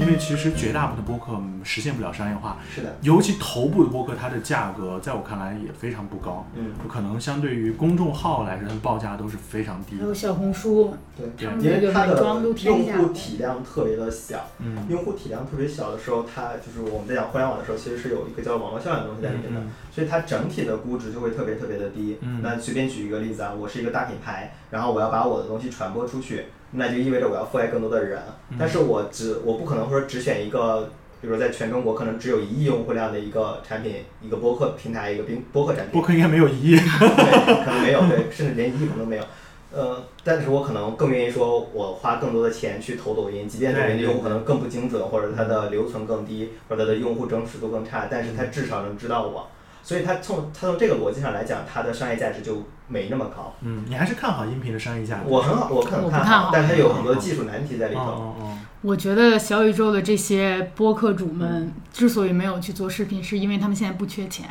[0.00, 10.02] 因为其实绝大部分的播客嗯实现不了商业化，是的，尤其头部的播客，它的价格在我看来也非常不高，嗯，可能相对于公众号来说，它的报价都是非常低的。
[10.02, 12.20] 还有小红书，对，因为它的
[12.64, 12.80] 用。
[12.90, 14.86] 户体量特别的小，嗯。
[14.88, 22.16] 用户体量特别小的时候，它就是我们在讲互联网的时候，其实是有一个叫网络效应的东西在里面的，嗯所以它整体的估值就会特别特别的低。
[22.20, 22.40] 嗯。
[22.42, 30.90] 那随便举一个例子啊，我是一个大品牌，然后我要把我的东西传播出去，那就意味着我要覆盖更多的人，嗯但是我只我不可能说只选一个。
[31.22, 36.76] 比如说，在全中国可能只有一亿用户量的一个产品，一个播客平台，一个播播客产品播，客应该没有一亿。
[36.80, 39.24] 对，可能没有，对，甚至连一亿可能都没有。
[39.70, 49.46] 呃，但是我可能更愿意说，我花更多的钱去投抖音，即便抖音的对用户可能更不精准，或者它的留存更低，或者它的用户真实度更差，但是它至少能知道我。
[49.82, 53.54] 所以它从它从这个逻辑上来讲，它的商业价值就没那么高。
[53.62, 55.22] 嗯，你还是看好音频的商业价值？
[55.26, 58.00] 我很好，我很看我不看好但它有很多技术难题在里头。
[58.00, 64.48] 哦哦我觉得小宇宙的这些播客主们之所以没有去做视频，是因为他们现在不缺钱。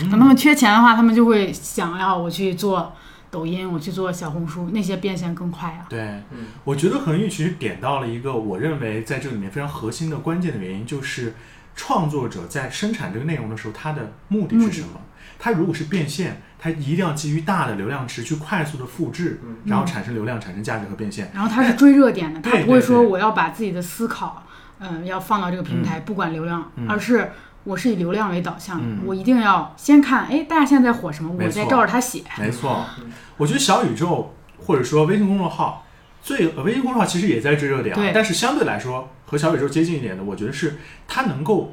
[0.00, 2.90] 嗯等他们缺钱的话，他们就会想要我去做
[3.30, 5.84] 抖音，我去做小红书，那些变现更快啊。
[5.86, 11.34] 对，嗯我觉得恒玉其实点到了一个我认为在这里面非常核心的关键的原因，就是
[11.74, 15.00] 创作者在生产这个内容的时候，他的目的是什么？
[15.38, 19.56] 他如果是变现，他一定要基于大的流量池去快速的复制，嗯。
[19.64, 21.30] 然后产生流量、产生价值和变现。
[21.34, 24.44] 然后他是追热点的，他不会说我要把自己的思考，
[24.78, 26.88] 嗯、要放到这个平台，不管流量，嗯。
[26.88, 27.32] 而是
[27.64, 29.00] 我是以流量为导向的，嗯。
[29.04, 32.22] 我一定要先看，哎，大家现在在火什么，我再照着他写。
[32.38, 32.84] 没错。
[33.00, 35.84] 嗯，我觉得小宇宙或者说微信公众号，
[36.22, 40.76] 最呃微信公众号其实也在追热点但是相对来说和小宇宙接近一点的，我觉得是
[41.08, 41.72] 它能够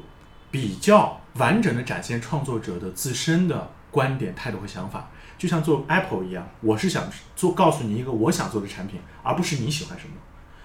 [0.50, 5.10] 比较完整的展现创作者的自身的观点、态度和想法。
[5.36, 7.04] 就像做 Apple 一样，我是想
[7.36, 10.14] 做告诉你一个我想做的产品，而不是你喜欢什么。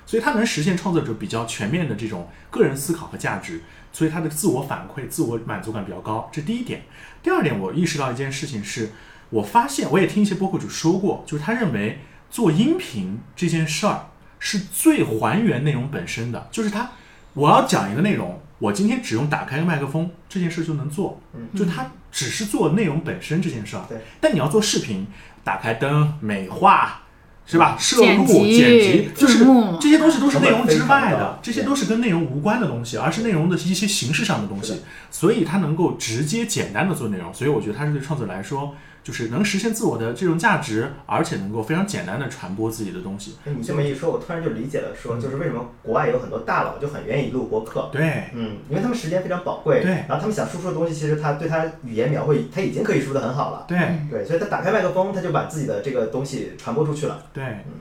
[0.06, 6.30] 所以它能实现创作者比较全面的这种个人思考和价值，所以它的自我反馈、自我满足感比较高。
[6.32, 6.84] 这第一点。
[7.22, 8.94] 第二点，我意识到一件事情是，
[9.32, 12.00] 我发现我也听一些播客主说过，就是他认为
[12.32, 14.08] 做音频这件事儿
[14.46, 16.92] 是最还原内容本身的，就是它
[17.34, 23.84] 我要讲一个内容，我今天只用打开个麦克风这件事就能做，嗯就它只是做内容本身这件事儿。
[23.90, 25.08] 对，但你要做视频，
[25.44, 27.02] 打开灯、美化。
[27.48, 27.78] 是吧？
[27.80, 29.46] 摄录、剪辑，就是
[29.80, 34.82] 这些东西都是内容之外的，这些都是跟内容无关的东西，而是内容的一些形式上的东西。
[35.12, 38.74] 所以它能够直接简单的做内容，所以我觉得它是对创作者来说，
[39.06, 43.36] 就是能实现自我的这种价值，而且能够非常简单的传播自己的东西。
[43.44, 47.88] 你这么一说，我突然就理解了，说就是为什么国外有很多大佬就很愿意录播客。
[47.92, 49.92] 对，嗯，因为他们时间非常宝贵，对。
[49.92, 53.78] 然后他们想输出的东西，其实他对他语言描绘，他已经可以输得很好了，对，
[54.10, 57.28] 对，所以他打开麦克风，他就把自己的这个东西传播出去了。
[57.32, 57.74] 对，嗯。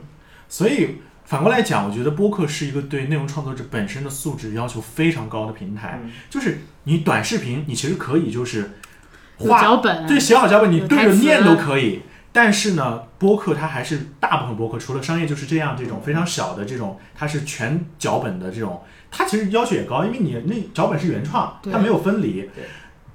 [0.47, 5.99] 所以反过来讲，我觉得播客是一个对内容创作者本身的素质要求非常高的平台。
[6.03, 6.11] 嗯。
[6.29, 8.67] 就是你短视频，你其实可以就是有
[9.39, 12.01] 画脚本，对，写好脚本，你对着念都可以。
[12.31, 22.65] 但是呢，播客它还是大部分播客，除了商业就是这样这种非常小的这种，它是全脚本的这种，它其实要求也高，因为你那脚本是原创，它没有分离对。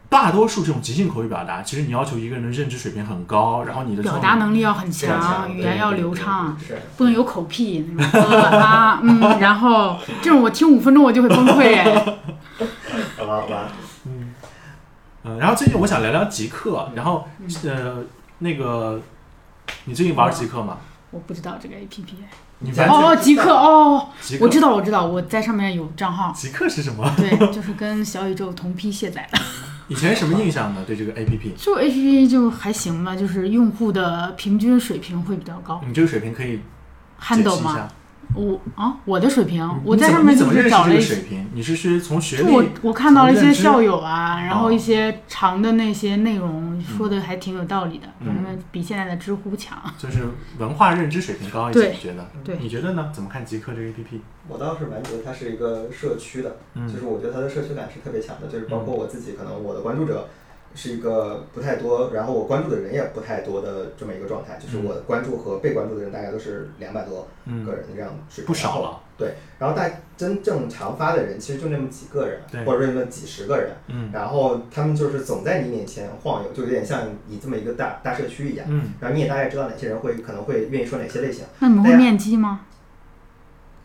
[0.08, 11.84] 大多数这种即兴口语表达，其实你要求一个人的认知水平很高，然后你的表达能力要很强强，语言要流畅，是，不能有口癖那种呃啊嗯，然后这种我听五分钟我就会崩溃哎。
[13.16, 13.68] 好吧，好吧，
[14.06, 14.34] 嗯，
[15.22, 17.26] 然后最近我想聊聊极客，然后
[17.64, 18.02] 呃
[18.38, 19.00] 那个
[19.84, 20.78] 你最近玩极客吗？
[21.10, 22.14] 我不知道这个 A P P。
[22.62, 24.08] 你完哦，全极客哦，
[24.40, 26.30] 我知道我知道，我在上面有账号。
[26.32, 27.10] 极客是什么？
[27.16, 29.38] 对， 就是跟小宇宙同批卸载的。
[29.88, 30.84] 以前什么印象呢？
[30.86, 35.80] 对这个 A P P，就 A P P 就还行吧，就是用户的平均水平会比较高。
[35.86, 36.60] 你这个水平可以
[37.20, 37.88] handle 吗？
[38.34, 41.46] 我啊，我的水平，我在上面怎么认识这是找了一，个水平？
[41.52, 42.68] 你是是从学历我历？
[42.82, 49.78] 我看到了一些校友啊，然后哦一些长的那些内容说的还挺有道理的，嗯反正比现在的知乎强。
[49.98, 50.22] 就是
[50.58, 52.30] 文化认知水平高一些，你觉得？
[52.44, 53.10] 对你觉得呢？
[53.12, 54.20] 怎么看极客这个 A P P？
[54.48, 60.28] 我倒是蛮觉得它是一个社区的，嗯就是我觉得它的社区感是特别强的，就是包括我自己，可能我的关注者
[60.74, 69.00] 是一个不太多，然后我关注的人也不太多的这么一个状态，就是我关注和被关注的人大概都是两百多嗯个人的这样水平，不少了。
[69.18, 81.44] 对，然后大真正常发的人其实就那么几个人对，或者说那么几十个人，嗯然后他们就是总在你面前晃悠，就有点像你这么一个大大社区一样，嗯，然后你也大概知道哪些人会可能会愿意说哪些类型。
[81.58, 82.62] 那你们会面基吗？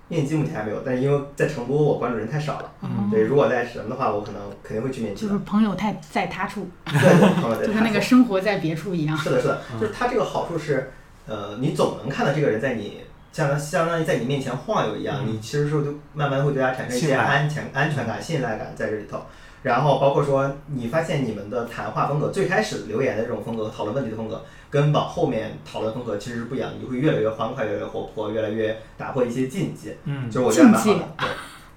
[0.08, 5.44] 面基目前还没有，但是因为在成都我关注人太少了，嗯对，如果在什么的话，我可能肯定会去面基的就是。
[5.44, 9.18] 朋友太在他处，对对，朋友在 就跟那个生活在别处一样。
[9.18, 10.92] 是的，是的，嗯就是他这个好处是，
[11.26, 19.20] 呃，你总能看到这个人在你相当相当于在你面前晃悠一样，嗯你其实说就慢慢会对他产生一些安全安全感、信赖感在这里头。
[19.64, 24.40] 然后包括说，你发现你们的谈话风格，最开始留言的这种风格、讨论问题的风格，
[24.76, 29.96] 跟往后面讨论风格其实是不一样，你会越来越欢快、越来越活泼、越来越打破一些禁忌。
[30.04, 31.08] 嗯就是我觉得蛮好的，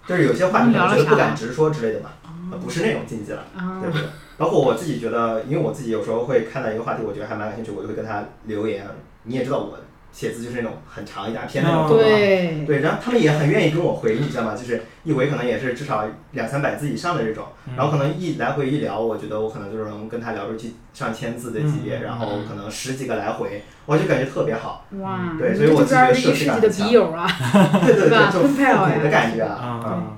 [0.09, 2.11] 对，就是有些话你可能觉得聊了啥不敢直说之类的嘛，
[2.51, 3.45] 呃不是那种禁忌了。
[3.57, 4.05] 啊对不对？
[4.37, 8.85] 包括我自己觉得，因为我自己有时候会看到一个话题，我觉得还蛮感兴趣，我就会跟他留言。
[9.23, 9.79] 你也知道我
[10.11, 14.55] 写字就是那种很长一大篇那种对，对，然后他们也很愿意跟我回，你知道吗？
[14.57, 24.85] 就是一回可能也是至少两三百字以上的这种，嗯然后可能一来回一聊，我觉得我可能就是能跟他聊出去上千字的级别，嗯然后可能十几个来回，我就感觉特别好。
[24.99, 27.27] 哇，对所以我自己觉得这边一个设计世纪的笔友啊，
[27.87, 29.55] 对对对就复很漂亮古的感觉啊。
[29.55, 30.17] 啊、嗯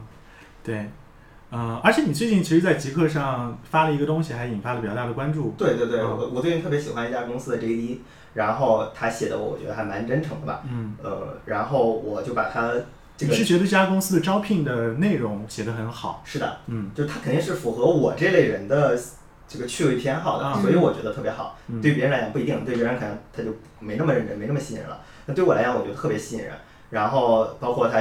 [0.62, 0.90] 对，
[1.52, 5.54] 嗯、而且你最近其实，在极客上发了一个东西，还引发了比较大的关注。
[5.58, 7.98] 对对对，嗯我我最近特别喜欢一家公司的 JD，
[8.34, 12.72] 然后他写的我觉得还蛮真诚的吧，嗯，呃，然后我就把他
[13.16, 16.22] 这个你是觉得这家公司的招聘的内容写得很好？
[16.24, 18.98] 是的，嗯就是他肯定是符合我这类人的
[19.48, 21.58] 这个趣味偏好的，啊所以我觉得特别好。
[21.68, 25.00] 嗯对别人来讲不一定，对别人可能他就没那么认真，没那么吸引人了。
[25.26, 26.52] 那对我来讲，我觉得特别吸引人。
[26.90, 28.00] 然后包括他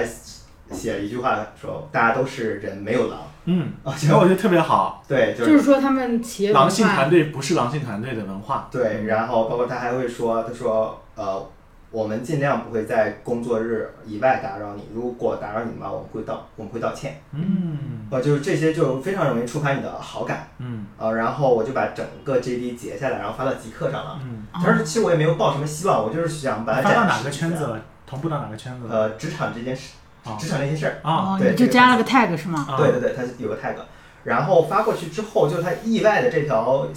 [0.72, 3.20] 写了一句话说：“大家都是人，没有狼。
[3.49, 5.03] 嗯，”啊，然后我觉得特别好。
[5.07, 8.67] 对，就就是是说他们企业狼性团，队不是狼性团队的文化。
[8.71, 9.05] 对。
[9.05, 11.49] 然后包括他还会说：“他说呃，
[11.91, 17.19] 我们尽量不会在工作日以外打扰你，如果打扰你的话，我们会道我们会道歉。
[17.33, 20.47] 嗯呃，就是这些就非常容易触发你的好感。
[20.59, 24.19] 嗯呃，然后我就把整个 JD 截下来，然后发到极客上了。
[24.23, 27.63] 嗯，当时其实我也没有抱什么希望，我就是想把它发到展示一哪个圈子？
[27.65, 27.79] 了？
[28.05, 28.95] 同步到哪个圈子了？
[28.95, 30.99] 呃，职场这件事，啊职场那些事儿。
[31.03, 32.65] 啊哦，对你就加了个 tag 是吗？
[32.69, 33.75] 啊对对对，它有个 tag，
[34.23, 36.88] 然后发过去之后，就它意外的这条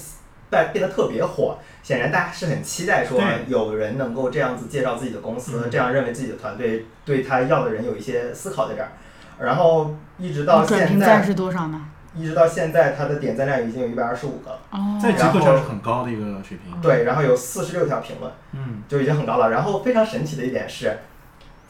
[0.51, 8.91] 变变得特别火，显然大家是很期待说有人能够这样子介绍自己的公司，嗯这样认为自己的团队对他要的人有一些思考在这儿，
[9.39, 11.81] 然后一直到现在，评赞是多少呢？
[12.15, 16.79] 一直到现在，它的点赞量已经有一百二十五个了，哦，在极然后客上是很高的一个水平。
[16.83, 18.31] 对，然后有四十六条评论。
[18.53, 19.51] 嗯就已经很高了。
[19.51, 20.99] 然后非常神奇的一点是，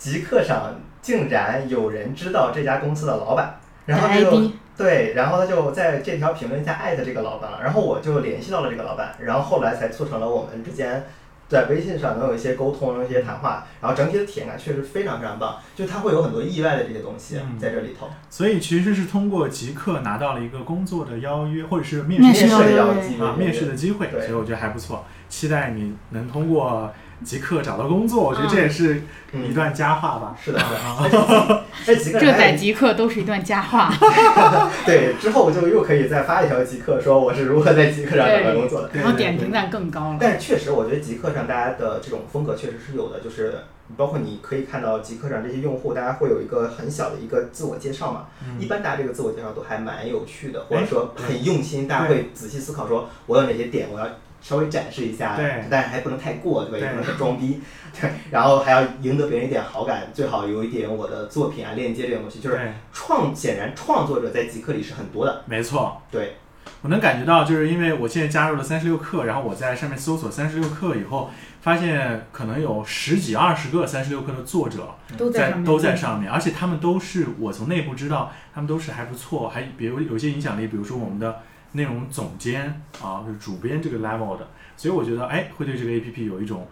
[0.03, 11.05] 极客上竟然有人知道这家公司的老板，然后他就对，然后他就在这条评论下艾特这个老板了，然后我就联系到了这个老板，然后后来才促成了我们之间。
[11.49, 18.09] 在微信上能有一些沟通，有一些谈话，然后整体的体验感确实非常非常棒，就他会有很多意外的这些东西嗯在这里头。
[18.31, 25.05] 所以其实是通过极客拿到了一个工作的邀约，或者是面面试试的邀约啊面试的机会，所以我觉得还不错。
[25.29, 26.91] 期待你能通过
[27.25, 30.37] 极客找到工作，我觉得这也是一嗯，段佳话吧。
[30.43, 31.65] 是的，是的啊。
[31.85, 33.93] 这在极客都是一段佳话。
[34.87, 38.91] 对之后我就又可以再发一条极客，说我是如何在极客上找到工作的。
[38.93, 40.19] 然后点评赞更高了。
[40.21, 43.55] 但是确实，我觉得极客上大家的这种风格确实是有的，就是
[43.97, 48.27] 包括你可以看到极客上这些用户，大家会有一个很小的一个自我介绍嘛。
[48.59, 54.07] 一嗯般大家这个自我介绍都还蛮有趣的，或者哎说很用心，大家会仔细思考，说我有哪些点我要
[54.43, 56.87] 稍微展示一下，对但是还不能太过，对吧？
[56.87, 57.61] 也不能太装逼，
[57.99, 58.11] 对。
[58.31, 66.03] 然后还要赢得别人一点好感，最好有一点我的作品啊链接这种东西，就是，创显然创作者在极客里是很多的，没错。
[66.11, 66.37] 对，
[66.83, 81.41] 我能感觉到，就是因为我现在加入了三十六课，然后我在上面搜索三十六课以后，发现可能有十几二十个三十六课的作者在都在上面，都在上面，而且他们都是我从内部知道，他们都是还不错，还比如有些影响力，比如说我们的
[81.73, 86.67] 内容总监啊，就是主编这个 level 的，所以我觉得哎，会对这个 A P P 有一种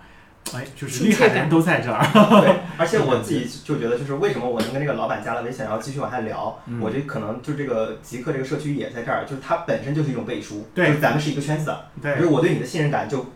[0.55, 2.03] 哎，就是厉害的人都在这儿，
[2.41, 6.81] 对， 而且我自己就觉得，就是为什么我能跟这个老板加了微信，然后继续往下聊，嗯。
[6.81, 13.27] 我觉得可能就这个极客这个社区也在这儿，就是它本身就是一种背书，对就是咱们是一个圈子的，对就是，我对你的信任感就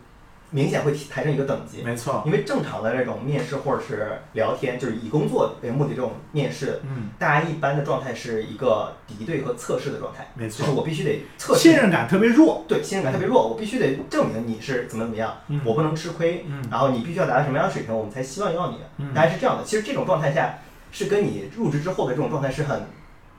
[0.55, 1.83] 明显会提抬升一个等级。
[1.83, 10.65] 没错，因为正常的这种面试或者是聊天，就是以工作为目的这种面试，嗯，大家一般的状态是一个敌对和测试的状态，没错。
[10.65, 11.61] 就是，我必须得测试。
[11.61, 15.61] 信任感特别弱，对信任感特别弱，我必须得证明你是怎么怎么样，嗯。
[15.65, 16.63] 我不能吃亏，嗯。
[16.71, 18.77] 然后你必须要达到什么样的水平，我们才希望要你。
[18.99, 19.13] 嗯。
[19.13, 19.65] 大概是这样的。
[19.65, 20.61] 其实这种状态下，
[20.93, 22.87] 是跟你入职之后的这种状态是很，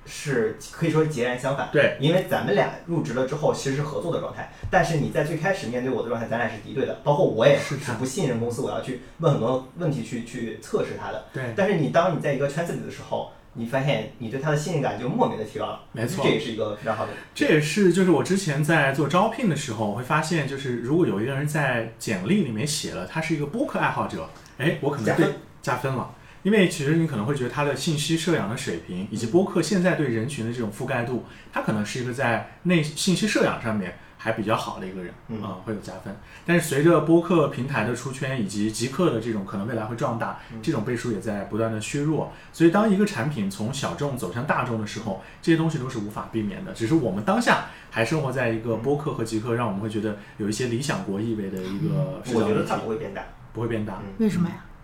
[0.06, 1.70] 是可以说是截然相反。
[1.72, 7.02] 对，因为咱们俩入职了之后其实是合作的状态，但是你在最开始面对我的状态，咱俩是敌对的。
[7.04, 11.26] 包括我也是的是不信任公司，我要去问很多问题去去测试它的。
[11.34, 15.80] 对，但是你当你在一个圈子里的时候，你发现你对他的信任感就莫名的提高了。
[15.94, 17.12] 没错这也是一个非常好的。
[17.34, 26.12] 这也是就是我之前在做招聘的时候，我会发现，就是如果有一个人在简历里面写了他是一个播客爱好者，哎，我可能对加分加分了。
[26.46, 36.12] 因为其实你可能会觉得他的信息摄养的水平，以及播客现在对人群的这种覆盖度，他可能是一个在内信息摄养上面还还比较好的一个人，嗯啊会有加分。
[36.48, 42.34] 但是随着播客平台的出圈以及极客的这种可能未来会壮大，嗯这种倍数也在不断的削弱。
[42.52, 46.74] 所以当一个产品从小众走向大众的时候，这些东西都是无法避免的。
[46.74, 53.24] 只是我们当下还生活在一个播客和极客，让我们会觉得有一些理想国意味的一个社交媒体我觉得它，不会变大。
[53.54, 54.02] 不会变大。
[54.04, 54.56] 嗯为什么呀？
[54.56, 54.75] 嗯，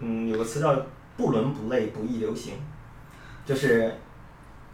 [0.00, 0.74] 有个词叫
[1.16, 2.54] 不伦不类，不易流行，
[3.44, 3.94] 就是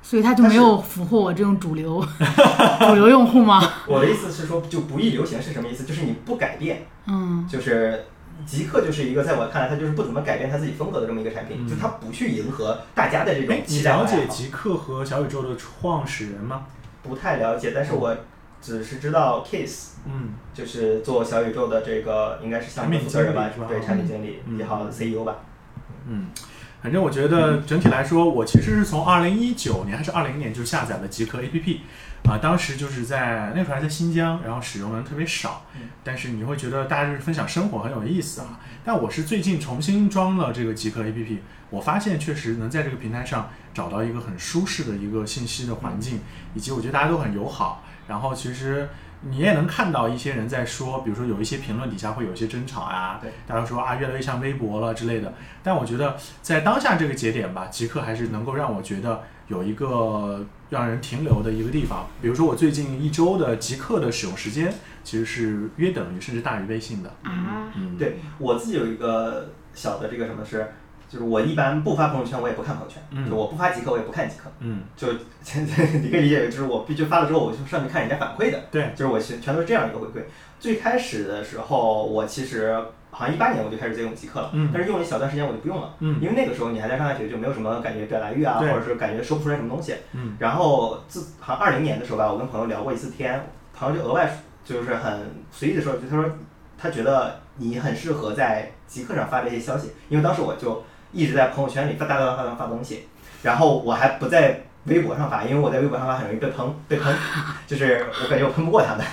[0.03, 2.05] 所以他就没有俘获我这种主流
[2.89, 3.63] 主流用户吗？
[3.89, 5.85] 我的意思是说，就不易流行是什么意思？
[5.85, 8.05] 就是你不改变，嗯就是
[8.45, 13.83] 极客就是一个在我看来，它就是不怎么改变他自己风格的这么一个产品，嗯就它不去迎合大家的这哎种，你。
[13.83, 16.65] 了解极客和小宇宙的创始人吗？
[17.03, 18.15] 不太了解，但是我
[18.65, 20.35] 只是知道 Kiss，嗯。
[20.55, 24.59] 就是做小宇宙的这个应该是项目负责人吧产品经理是吧，对，产品经理嗯。
[24.59, 25.37] 也好 CEO 吧。
[26.07, 26.29] 嗯，
[26.81, 31.79] 反正我觉得整体来说，我其实是从二零一九年还是二零年就下载了极客 APP，
[32.29, 38.61] 啊、当时就是在那时候还在新疆，然后使用的人特别少嗯，但是你会觉得大家就是分享生活很有意思啊。
[38.85, 41.39] 但我是最近重新装了这个极客 APP，
[41.71, 46.21] 我发现确实能在这个平台上找到一个很舒适的一个信息的环境，
[46.55, 48.89] 以及我觉得大家都很友好，然后其实。
[49.27, 55.33] 你也能看到一些人在说，比如说有一些评论底下会有一些争吵啊、对大家说啊越来越像微博了之类的。
[55.63, 62.07] 但我觉得在当下这个节点吧，极客还是能够让我觉得有一个让人停留的一个地方。
[62.21, 64.71] 比如说我最近一周的极客的使用时间
[65.03, 67.09] 其实是约等于甚至大于微信的。
[67.23, 70.71] 啊，嗯，对我自己有一个小的这个什么是，
[71.09, 73.29] 就是我一般不发朋友圈，我也不看朋友圈，嗯。
[73.29, 80.25] 就我不发极客，我也不看极客，嗯，就 你可以理解为就是我必须发了之后，我就上去看人家反馈的，对，就是我全全都是这样一个回馈。
[80.59, 82.75] 最开始的时候，我其实
[83.11, 84.71] 好像一八年我就开始在用极客了，嗯。
[84.73, 86.19] 但是用了一小段时间我就不用了，嗯。
[86.21, 89.95] 因为那个时候你还在上大学，就没有什么感觉表达欲啊，或者是感觉说不出来什么东西。
[90.13, 90.37] 嗯。
[90.39, 94.31] 然后自好像二零年的时候吧，我跟朋友聊过一次天，朋友就额外
[94.65, 96.25] 就是很随意的说，就他说
[96.79, 100.83] 他觉得你很适合在极客上发这些消息，因为当时我就
[101.15, 103.09] 一直在朋友圈里发大大大大发东西，
[103.43, 107.15] 然后我还不在微博上发，因为我在微博上发很容易被喷，被喷，
[107.67, 109.05] 就是我感觉我喷不过他们。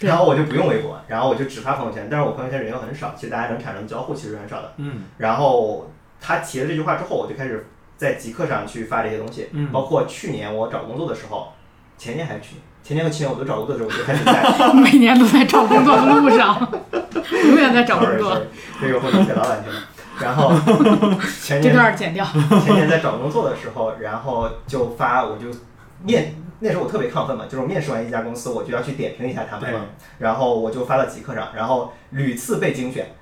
[0.00, 4.72] 然后我就不用微博，然后我就只发朋友圈，但是我朋友圈人又很少，其实大家能产生交互其实很少的。
[4.78, 5.88] 嗯然后
[6.20, 11.52] 他提了这句话之后，我就开始在极客上去发这些东西，嗯包括去年我找工作的时候，
[11.96, 16.68] 前年还是去年，前年和去年我都找工作的时候，我就开始在 每年都在找工作的路上，
[17.46, 18.42] 永远在找工作。
[18.80, 19.78] 这个会给老板听的。
[20.20, 20.52] 然后
[21.40, 22.24] 前 这年段剪掉。
[22.64, 25.46] 前年在找工作的时候，然后就发我就
[26.02, 29.80] 面那时候我特别亢奋嘛，就是我面试完一家公司，我就要去点评一下他们嘛，
[30.18, 33.14] 然后我就发到极客上，然后屡次被精选，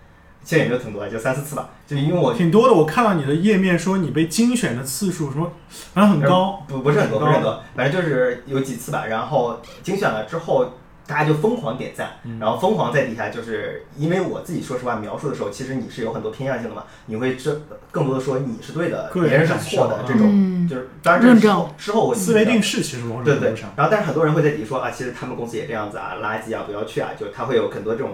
[0.44, 2.74] 现在也没有挺多，就三四次吧，就因为我挺多的。
[2.74, 5.50] 我看到你的页面说你被精选的次数什么，
[5.94, 6.62] 反正很高。
[6.68, 9.06] 不不是很多，很高不是很多，反正就是有几次吧。
[9.06, 10.66] 然后精选了之后，
[11.10, 12.38] 大家就疯狂点赞，嗯。
[12.38, 21.40] 然后疯狂在底下，就是因为我自己说实话描述的时候，其实你是有很多偏向性的嘛，你会这更多的说你是对的，别人是错的这种，嗯，就是当然这是
[21.76, 22.80] 事后我思维定势。
[22.80, 28.12] 其实某种对对程度上，，然后但是很多人会在底下说啊，其实他们公司也这样子啊，垃圾啊，不要去啊，就他会有很多这种，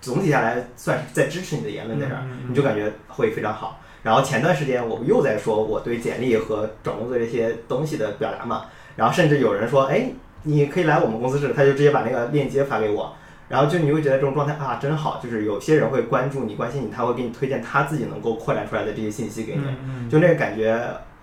[0.00, 3.80] 总体下来算是在支持你的言论在这儿，你就感觉会非常好。
[4.02, 10.10] 然后前段时间我又在说我对简历和找工作这些东西的表达嘛，然后甚至有人说，哎，
[10.46, 13.14] 你可以来我们公司试，他就直接把那个链接发给我。
[13.48, 20.76] 然后就你会觉得这种状态啊真好，就是有些人会关注你、关心你，他会给你推荐他自己能够扩展出来的这些信息给你，嗯就那个感觉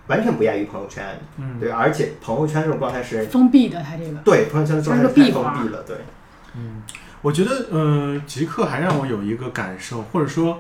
[0.08, 1.04] 完全不亚于朋友圈，
[1.38, 4.18] 嗯对，而且朋友圈这种状态是封闭的，它这个。
[4.20, 5.98] 对，朋友圈的状态是封闭了，对，
[6.56, 6.84] 嗯，
[7.22, 10.60] 我觉得，呃，极客还让我有一个感受，或者说，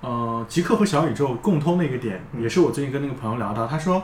[0.00, 4.02] 呃，极客和小宇宙共通的一个点，嗯也是我最近跟那个朋友聊到，他说，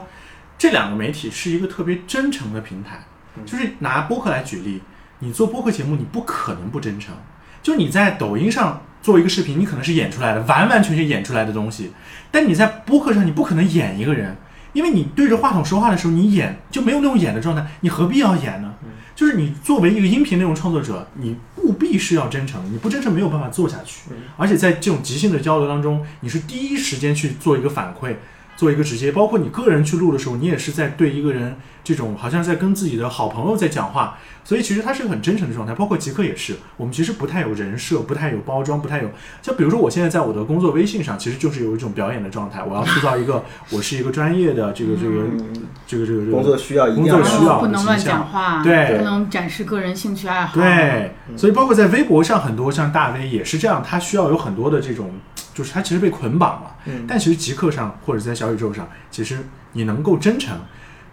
[0.57, 3.03] 这两个媒体是一个特别真诚的平台。
[3.37, 4.81] 嗯就是拿播客来举例，
[5.19, 7.15] 你做播客节目，你不可能不真诚。
[7.63, 11.91] 就你在抖音上做一个视频，你可能是演出来的，完完全全演出来的东西，
[12.31, 14.35] 但你在播客上，你不可能演一个人。
[14.73, 18.73] 因为你对着话筒说话的时候，你演就没有那种演的状态，你何必要演呢？
[18.83, 24.09] 嗯就是你作为一个音频内容创作者，你务必是要真诚，你不真诚没有办法做下去。
[24.09, 28.15] 嗯而且在这种即兴的交流当中，你是第一时间去做一个反馈，
[28.61, 35.73] 做一个直接，包括你个人去录的时候，你也是在对一个人这种好像在跟自己的好朋友在讲话，所以其实他是个很真诚的状态。
[35.73, 39.09] 包括极客也是，我们其实不太有人设，不太有包装，不太有。
[39.41, 43.43] 就比如说我现在在我的工作微信上，其实就是有一种表演的状态，我要塑造一个
[43.73, 45.53] 我是一个专业的这个这个嗯
[45.87, 50.53] 这个这个这个工作需要工作需要不能乱讲话，对不能展示个人兴趣爱好。
[50.53, 55.09] 对，嗯所以包括在微博上，很多像大 V 也是这样，他需要有很多的这种，
[55.55, 56.70] 就是他其实被捆绑了。
[56.85, 59.37] 嗯但其实极客上或者在小宇宙上，其实
[59.73, 60.59] 你能够真诚，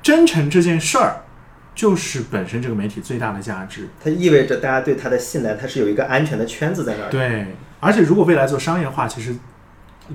[0.03, 1.23] 真诚这件事儿，
[1.75, 3.89] 就是本身这个媒体最大的价值。
[4.03, 7.11] 它意味着大家对它的信赖，它是有一个安全的圈子在那儿。
[7.11, 7.47] 对，
[7.81, 9.37] 而且如果未来做商业化，其实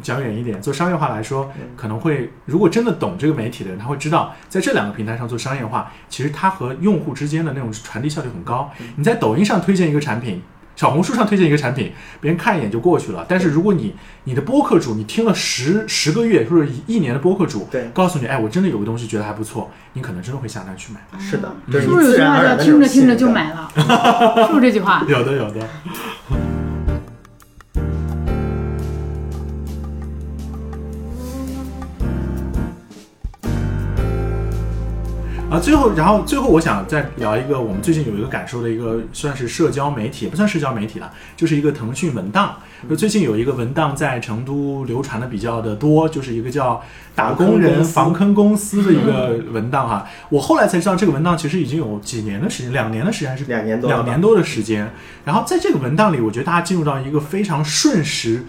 [0.01, 8.72] 讲远一点，做商业化来说，嗯可能会如果真的懂这个媒体的人，他会知道，在这两个平台上做商业化，其实它和用户之间的那种传递效率很高。
[8.80, 10.41] 嗯你在抖音上推荐一个产品。
[10.76, 13.26] 小红书上推荐一个产品，别人看一眼就过去了。
[13.28, 13.93] 但是如果你
[14.24, 20.99] 你的播客主，你听了十十个月或者一年的播客主，对告诉你，哎，我真的有个东西觉得还不错，你可能真的会下单去买。
[21.19, 23.69] 是的，是是不是有句你自然话叫而然的听着听着就买了？
[24.47, 25.05] 是不是这句话？
[25.07, 25.67] 有的，有的。
[35.54, 42.56] 啊，最后，然后最后，我想再聊一个我们最近有一个感受的一个，算是社交媒体，也不算社交媒体了，就是一个腾讯文档。
[42.89, 46.82] 就最近有一个文档在成都流传的比较的多，就是一个叫
[47.14, 50.10] “打工人防坑公司”的一个文档哈。
[50.30, 54.91] 我后来才知道，这个文档其实已经有几年的时间，两年的时间还是两年多两年多的时间。
[55.24, 58.45] 然后在这个文档里，我觉得大家进入到一个非常瞬时、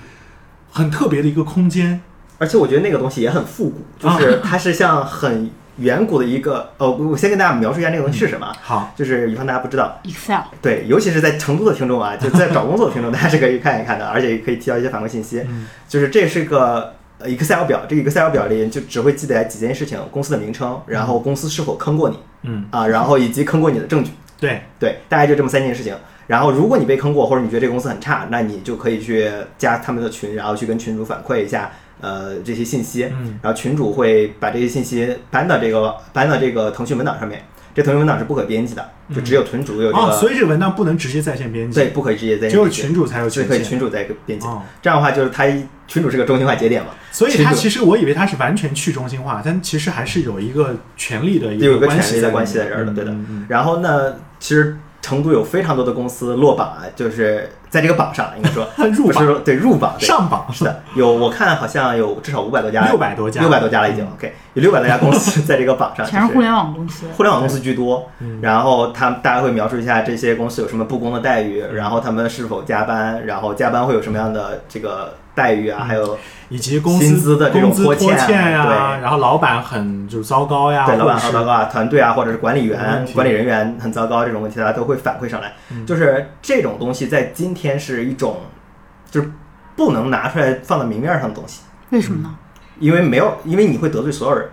[0.71, 2.01] 很特别的一个空间。
[2.39, 10.41] 而且我觉得那个东西也很复古，啊就是它是像很远古的一个呃，我我先跟大家描述一下那个东西是什么，好，就是以防大家不知道，Excel。
[10.63, 15.43] 对，尤其是在成都的听众啊，就在找工作的听众， 大家是可以看一看的，而且也可以提交一些反馈信息。
[15.49, 15.67] 嗯。
[15.89, 24.11] 就是这是个呃 Excel 表，这个 Excel 表里就只会记载几件事情：公司的名称，然后公司是否坑过你嗯，啊，然后以及坑过你的证据。
[24.39, 25.95] 对，对，大概就这么三件事情。
[26.27, 31.71] 然后，如果你被坑过，或者你觉得这个公司很差，那你就可以去加他们的群，然后去跟群主反馈一下，
[32.05, 33.05] 呃，这些信息。
[33.05, 37.43] 嗯然后群主会把这些信息搬到这个搬到这个腾讯文档上面。
[37.75, 43.49] 这腾讯文档是不可编辑的，就只有群主有这个，哦，所以这个文档不能直接在线编辑，对，不可以直接在线只有群主才有就权限。
[43.49, 44.47] 可以群主在编辑。
[44.47, 45.45] 哦，这样的话，就是他
[45.89, 53.11] 群主是个中心化节点嘛，所以群主它其实我以为它是完全去中心化，但其实还是有一个权力的一有一个关系在权力的关系在这儿的，对的。
[53.11, 58.67] 嗯嗯然后呢，其实成都有非常多的公司落榜啊，就是在这个榜上，应该说。
[58.79, 59.45] 嗯入榜。
[59.45, 60.07] 对入榜，对。
[60.07, 60.47] 上榜。
[60.51, 63.43] 是的，有我看好像有至少五百多家，六百多家。
[63.43, 64.03] 六百多家了已经。
[64.15, 67.05] OK，有六百多家公司在这个榜上，全是互联网公司。
[67.15, 68.09] 互联网公司居多。
[68.21, 68.41] 嗯。
[68.41, 75.87] 然后他们大家会描述一下这些公司有什么不公的待遇，然后他们是否加班，然后加班会有什么样的这个待遇啊，嗯。
[75.87, 76.19] 还有
[76.49, 79.03] 以及公司薪资的这种拖欠欠呀，对。
[79.03, 85.53] 然后老板很就是糟糕呀，对老板或者是好糟糕啊，团队啊，或者是管理员、管理人员很糟糕这种问题，大家都会反馈上来。
[85.71, 85.85] 嗯。
[85.87, 88.39] 就是这种东西在今天是一种，
[89.11, 89.31] 就是
[89.75, 92.35] 不能拿出来放到明面上的东西，为什么呢？
[92.79, 94.49] 因为没有，因为你会得罪所有人，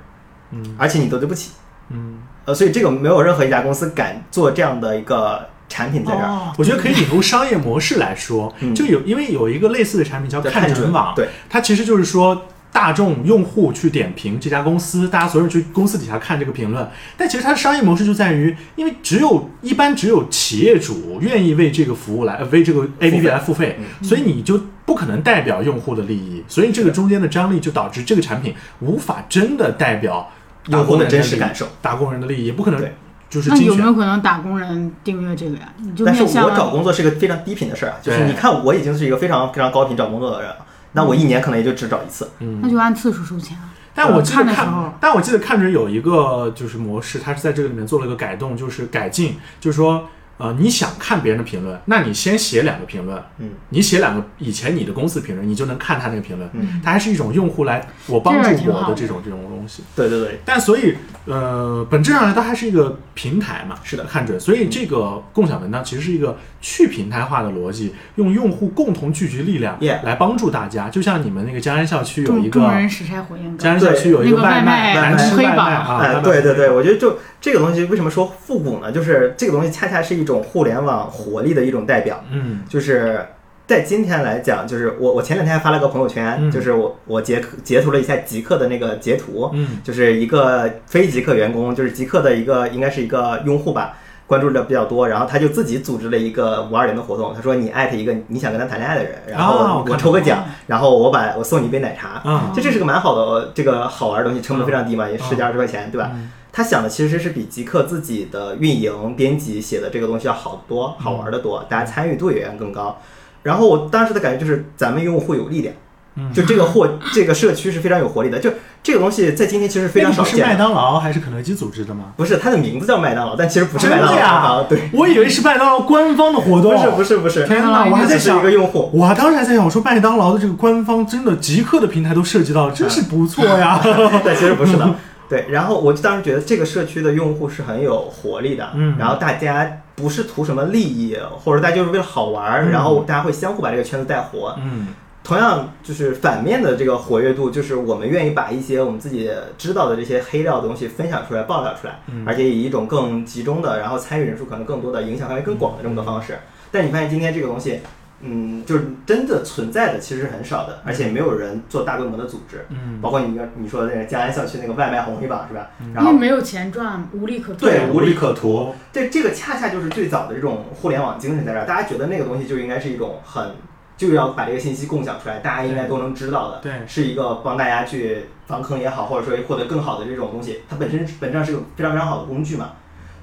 [0.52, 0.76] 嗯。
[0.78, 1.52] 而且你得罪不起。
[1.90, 6.26] 嗯，呃，所以这个没有任何一家公司敢做这样的一个产品在这儿。
[6.26, 8.76] 哦，我觉得可以引入商业模式来说，嗯。
[8.76, 16.88] 就有因为有一个类似的产品叫叫看准网，对，它其实就是说大众用户去点评这家公司，大家所有人去公司底下看这个评论。
[17.16, 30.32] 但其实它的商业模式就在于，因为只有一般只有企业主愿意为这个服务来呃为这个 APP 来付费，所以你就不可能代表用户的利益，所以这个中间的张力就导致这个产品无法真的代表
[30.70, 32.94] 打用户的工人利益真实感受，打工人的利益，也不可能对
[33.32, 35.74] 就是精选那有没有可能打工人订阅这个呀？
[35.78, 40.58] 你就但是我找工作是一个非常低频的事儿啊，就是你看我已经是一个非常非常高频找工作的人了，
[40.92, 42.30] 那我一年可能也就只找一次。
[42.62, 43.74] 那就按次数收钱啊。
[43.96, 50.08] 但我记得看但我记得看着有一个就是模式，它是在这个里面做了一个改动，就是改进，就是说，
[50.42, 59.84] 呃，你想看别人的评论，那你先写两个评论，嗯，你写两个以前你的公司评论，你就能看他那个评论，嗯它还是一种用户来我帮助我的这种这种东西。
[59.96, 64.40] 对对对，但所以，呃，本质上来它还是一个平台嘛，是的看准。
[64.40, 70.90] 所以这个共享文档其实是一个去平台化的逻辑，用用户共同聚集力量来帮助大家。
[70.90, 73.56] 就像你们那个江安校区有一个人拾柴火焰。
[73.60, 78.92] 江安校区有一个外外卖难吃外卖啊，对对对，我觉得就这个东西为什么说复古呢？
[78.92, 82.24] 就是这个东西恰恰是一种互联网活力的一种代表。
[82.32, 83.26] 嗯就是
[83.68, 93.98] 在今天来讲，就是我我前两天还发了个朋友圈，嗯就是我我截截图了一下极客的那个截图，嗯就是一个非极客员工，就是极客的一个应该是一个用户吧。
[94.28, 97.34] 关注的比较多，然后他就自己组织了一个五二零的活动。
[97.36, 99.44] 他说：“你艾特一个你想跟他谈恋爱的人，然哦
[99.84, 102.22] 后我抽个奖然后我把我送你一杯奶茶。
[102.24, 106.12] 啊就这是个蛮好的这个好玩的东西，成本非常低嘛，也十几二十块钱，对吧？
[106.14, 113.00] 嗯他想的其实是比极客自己的运营编辑写的这个东西要好得多，好玩的多，大家参与度也更高。
[113.44, 115.74] 然后我当时的感觉就是，咱们用户有力量，
[116.16, 118.38] 嗯就这个货，这个社区是非常有活力的。
[118.38, 118.52] 就
[118.84, 120.56] 这个东西在今天其实非常少见是麦。
[120.56, 122.14] 当劳还是肯德基组织的吗？
[122.18, 124.64] 不是，它的名字叫麦当劳，但其实不是麦当劳。
[124.66, 126.72] 对，我以为是麦当劳官方的活动。
[126.76, 128.92] 不是不是不是，天哪，我还在想一个，用户。
[128.94, 133.80] 我当时还在想，我说麦当劳的这个官方真的极客的平台都涉及到了，真是不错呀。
[134.26, 134.88] 但其实不是的。
[135.32, 144.54] 对，然后我就当时觉得这个社区的用户是很有活力的，嗯然后大家不是图什么利益，或者大家就是为了好玩儿，嗯然后大家会相互把这个圈子带活。
[144.62, 144.90] 嗯
[145.24, 156.38] 同样，就是反面的这个活跃度，就是我们愿意把一些我们自己知道的这些黑料的东西分享出来、爆料出来，嗯而且以一种更集中的，然后参与人数可能更多的、影响范围更广的这么个方式。
[156.72, 157.80] 但你发现今天这个东西，
[158.22, 162.66] 嗯，就是真的存在的其实是很少的，而且没有人做大规模的组织。
[162.70, 165.70] 嗯包括你刚你说的那个江安校区那个外卖红黑榜是吧？
[165.94, 167.60] 然后没有钱赚，无利可图。
[167.60, 168.74] 对无利可图。
[168.94, 173.52] 对这个恰恰就是最早的这种互联网精神在这儿，大家觉得那个东西就应该是一种很
[173.98, 182.72] 就要把这个信息共享出来，大家应该都能知道的，对是一个帮大家去防坑也好，或者说获得更好的这种东西，它本身本质上是个非常非常好的工具嘛。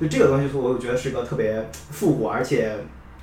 [0.01, 2.77] 就这个东西，我觉得是个特别复古，而且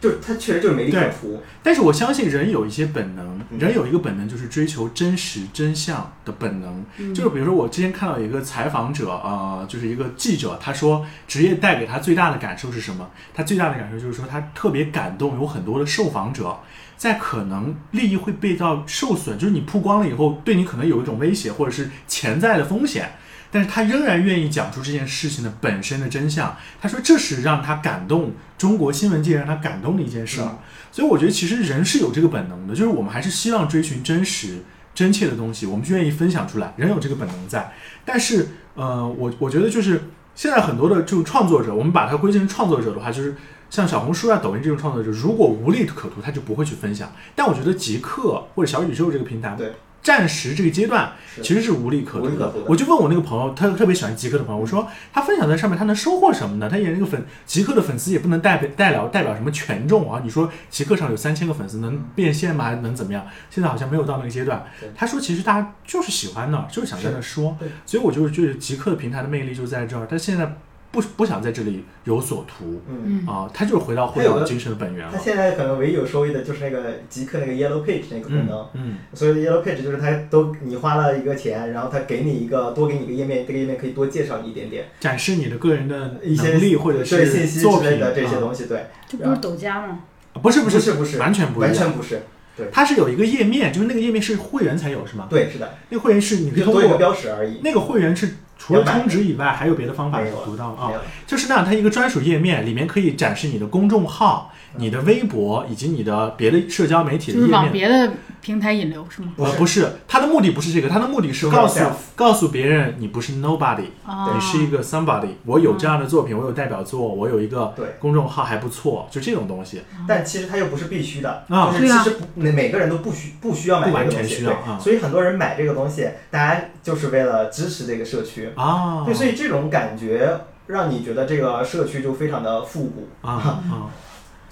[0.06, 1.42] 就是他确实就是没利可对图。
[1.64, 6.86] 但是我相信人有一些本能，嗯人有一个本能就是追求真实真相的本能。
[6.98, 13.10] 嗯就是比如说我之前看到一个采访者，呃，就是一个记者，他说职业带给他最大的感受是什么？
[13.34, 16.60] 他最大的感受就是说他特别感动，有很多的受访者
[16.96, 23.18] 在可能利益会被到受损，就是你曝光了以后，对你可能有一种威胁或者是潜在的风险。
[23.52, 26.56] 但是他仍然愿意讲出这件事情的本身的真相。
[26.82, 30.48] 他说这是让他感动中国新闻界让他感动的一件事儿。
[30.48, 30.58] 嗯
[30.96, 34.60] 所以我觉得其实人是有这个本能的，就是我们还是希望追寻真实、
[34.94, 37.74] 真切的东西，我们就愿意分享出来，人有这个本能在。
[38.06, 43.36] 但是，呃，我我觉得就是现在很多的这种创作者，我们把它归结成创作者的话，就是
[43.70, 47.12] 像小红书啊、抖音这种创作者，如果无利可图，他就不会去分享。
[47.36, 49.74] 但我觉得极客或者小宇宙这个平台，对，
[50.06, 52.54] 暂时这个阶段其实是无利可图的。
[52.68, 56.70] 我就问我那个朋友，他特别喜欢极客的朋友，我说他分享在上面，他能收获什么呢？
[56.70, 60.22] 他也那个粉极客的粉丝也不能代表代表代表什么权重啊。
[60.24, 62.66] 你说极客上有三千个粉丝，能变现吗？
[62.66, 63.26] 还能怎么样？
[63.50, 64.64] 现在好像没有到那个阶段。
[64.94, 70.06] 他说其实大家就是喜欢那儿，就是想在那儿说，所以我就觉得极客的平台的魅力就在这儿。
[70.06, 70.56] 他现在
[70.96, 75.12] 不不想在这里有所图嗯，嗯，啊，他就是回到互联网精神的本源了。
[75.14, 78.68] 他现在可能唯一有收益的就是那个极客那个 Yellow Page 那个功嗯能。
[78.74, 90.00] 嗯所以 Yellow Page 就是他都你花了一个钱，然后他给你一个多给你一个页面，这个页面可以多介绍你一点点展示你的个人的一些能力或者对信息作品之类的这些啊东西，对，这不是抖加吗？
[90.34, 92.22] 啊不是不是不是不是完全不是，完全不是，
[92.58, 95.28] 对它是有一个页面，就是那个页面是会员才有是吗？
[95.30, 100.92] 对，是的，那个会员是你可以通就多一个过标识而已，那个会员是除了充值以外，还有别的方法读到啊
[101.28, 107.90] 就是那样，它一个专属页面里面可以展示你的公众号、你的微博以及你的别的社交媒体就是往的页面。
[107.90, 109.34] 别的平台引流是吗？
[109.38, 115.30] 呃，不是，他的目的不是这个，他的目的是告诉 yourself 告诉别人你不是 nobody，啊，你是一个 somebody。
[115.46, 119.82] 我有这样的作品，我有代表作，我有一个对公众号还不错，就这种东西。
[120.08, 133.08] 但其实它又不是必须的，啊就是其实不每每个人都不需不需要买这不完全个东西，对需要啊所以很多人买这个东西，大家就是为了支持这个社区，啊，对，所以这种感觉让你觉得这个社区就非常的复古。
[133.28, 133.32] 啊
[133.72, 133.90] 啊，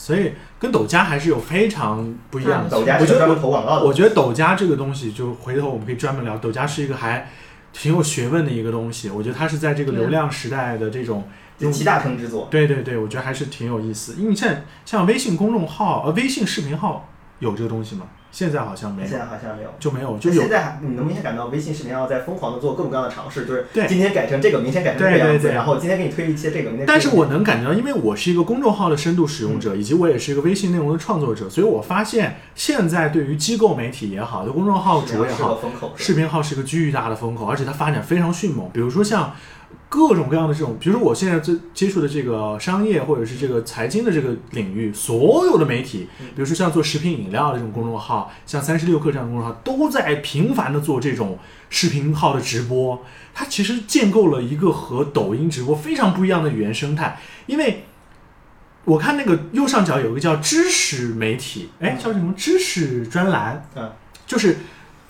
[0.04, 2.70] 所以跟抖加还是有非常不一样的。
[2.70, 6.38] 抖加我觉得我是专门投广告的，我觉得抖加这个东西，就回头我们可以专门聊。
[6.40, 7.30] 抖加是一个还
[7.72, 11.24] 挺有学问的一个东西，我觉得它是在这个流量时代的这种
[11.58, 12.50] 就集大成之作。
[12.52, 14.16] 对对对，我觉得还是挺有意思。
[14.18, 17.08] 因为你像像微信公众号、呃微信视频号
[17.40, 18.08] 有这个东西吗？
[18.34, 19.70] 现在好像没有，现在好像没有。
[19.80, 20.42] 就没有，就有。
[20.42, 23.86] 现在还你能明显感到微信视频号在疯狂的做各种各样的尝试，就是对。
[23.88, 25.54] 今天改成这个，明天改成这个样子，对对对。
[25.54, 35.60] 然后今天给你推一些这个，明天但是我能感觉到，因为我是一个公众号的深度使用者，以及我也是一个微信内容的创作者，所以我发现现在对于机构媒体也好，就公众号主也好，
[35.96, 38.68] 视频号是个巨大的风口，而且它发展非常迅猛。
[38.74, 39.36] 比如说像
[39.94, 51.38] 各种各样的这种，比如说我现在最接触的这个商业或者是这个财经的这个领域，所有的媒体，比如说像做食品饮料的这种公众号，像三十六氪这样的公众号，都在频繁的做这种
[51.70, 53.06] 视频号的直播。
[53.36, 57.84] 它其实建构了一个和抖音直播非常不一样的语言生态，因为。
[58.86, 63.66] 我看那个右上角有一个叫知识媒体，哎，叫什么知识专栏？
[63.76, 63.90] 嗯，
[64.28, 64.58] 就是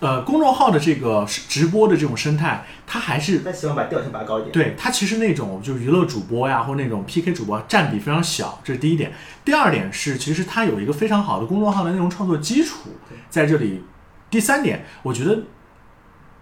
[0.04, 4.51] 呃，公众号的这个直播的这种生态，它还是但希望把调性拔高一点。
[4.51, 9.14] 对它其实那种就是娱乐主播呀，或那种 PK 主播占比非常小，这是第一点。
[9.45, 12.89] 第二点是，其实它有一个非常好的公众号的内容创作基础
[13.30, 13.86] 在这里。
[14.30, 15.43] 第三点，我觉得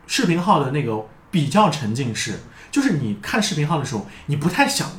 [0.07, 2.39] 视频号的那个比较沉浸式，
[2.71, 4.89] 就是你看视频号的时候，你不太想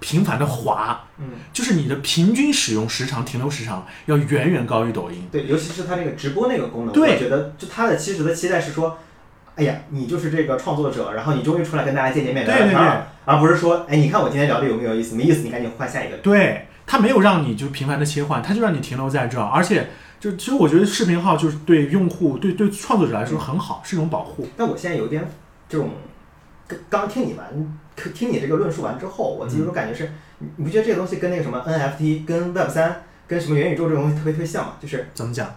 [0.00, 5.28] 频繁的滑，嗯，就是你的平均使用时长、停留时长要远远高于抖音。
[5.30, 8.98] 对，尤其是它这个直播那个功能，对我觉得就它的其实的期待是说，
[9.56, 15.16] 哎呀，你就是这个创作者，然后你终于出来跟大家见见面聊对对聊天了，而不是说，哎，你看我今天聊的有没有意思？
[15.16, 16.16] 没意思，你赶紧换下一个。
[16.18, 19.88] 对，它没有让你就频繁的切换，它就让你停留在这儿，而且
[20.20, 24.46] 就其实我觉得视频号就是对用户、对对创作者来说很好，是一种保护。
[24.56, 25.28] 但我现在有点
[25.68, 25.90] 这种
[26.68, 27.46] 刚刚听你完，
[28.14, 34.74] 听你这个论述完之后，我其实有感觉是，你你不觉得这个东西跟那个什么 NFT、跟 Web 三、跟什么元宇宙这种东西特别特别像吗？
[34.80, 35.52] 就是怎么讲？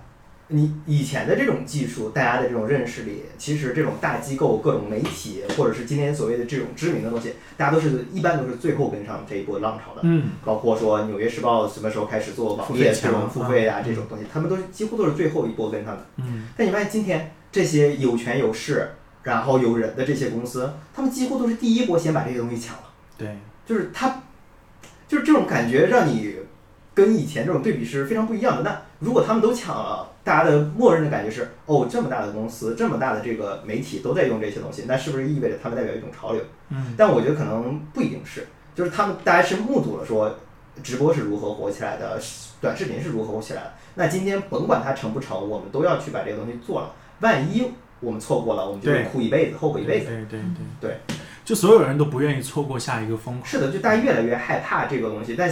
[0.53, 10.01] 你以前的这种技术，大家的这种认识里，其实这种大机构、各种媒体，或者是今天所谓的这种知名的东西，大家都是一般都是最后跟上这一波浪潮的。
[10.03, 16.05] 嗯，包括说《纽约时报》什么时候开始做网页这种付费啊嗯这种东西，他们都是几乎都是最后一波跟上的。
[16.17, 18.89] 嗯，但你发现今天这些有权有势，
[19.23, 22.83] 然后有人的这些公司，他们几乎都是第一波先把这些东西抢了。
[23.17, 24.21] 对，就是他，
[25.07, 26.35] 就是这种感觉让你
[26.93, 28.63] 跟以前这种对比是非常不一样的。
[28.63, 36.41] 那如果他们都抢了，大家的默认的感觉是，哦，这么大的公司，这么大的这个媒体都在用这些东西，那是不是意味着他们代表一种潮流？
[36.69, 40.35] 嗯，但我觉得可能不一定是，就是他们大家是目睹了说
[40.83, 42.19] 直播是如何火起来的，
[42.59, 43.73] 短视频是如何火起来的。
[43.95, 46.93] 那今天甭管它成不成，我们都要去把这个东西做了。
[47.19, 47.71] 万一
[48.01, 50.07] 我们错过了，我们就会哭一辈子，后悔一辈子。
[50.07, 50.39] 对对
[50.81, 53.45] 对对，就所有人都不愿意错过下一个风口。
[53.45, 55.49] 是的，就大家越来越害怕这个东西，但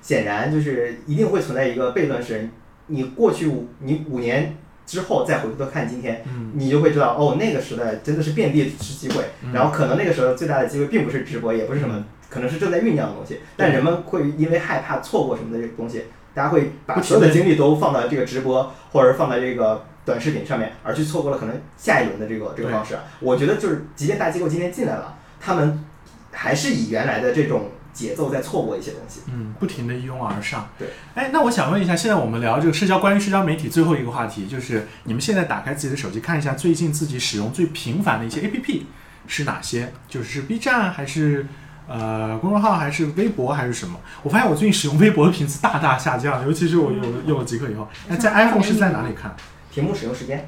[0.00, 2.48] 显然就是一定会存在一个悖论是，
[2.88, 6.50] 你过去五你五年之后再回头看今天，嗯。
[6.54, 9.52] 你就会知道哦，那个时代真的是遍地是机会，嗯。
[9.52, 16.02] 然后可能那个时候最大的机会并不是直播，也不是什么，可能是正在酝酿的东西，但人们会因为害怕错过什么的这个东西，
[16.34, 19.84] 大家会把所有的精力都放到这个直播或者放在这个。
[20.04, 25.84] 短视频上面，而去错过了可能下一轮的这个这个方式啊，我觉得就是，即便大机构今天进来了，他们
[26.32, 29.20] 还是以原来的这种节奏在错过一些东西。
[29.32, 30.68] 嗯，不停的一拥而上。
[30.78, 38.82] 对，哎，那我想问一下，现在我们聊这个社交，关于社交媒体最后一个话题，就是你们现在打开自己的手机看一下，最近自己使用最频繁的一些 APP
[39.26, 39.92] 是哪些？
[40.08, 41.46] 就是 B 站还是
[41.86, 44.00] 呃公众号还是微博还是什么？
[44.22, 47.86] 我发现我最近使用微博的频次大大下降，尤其是我有了用了极客以后。
[48.08, 49.34] 那在 iPhone 是在哪里看？
[49.72, 50.46] 屏幕使用时间，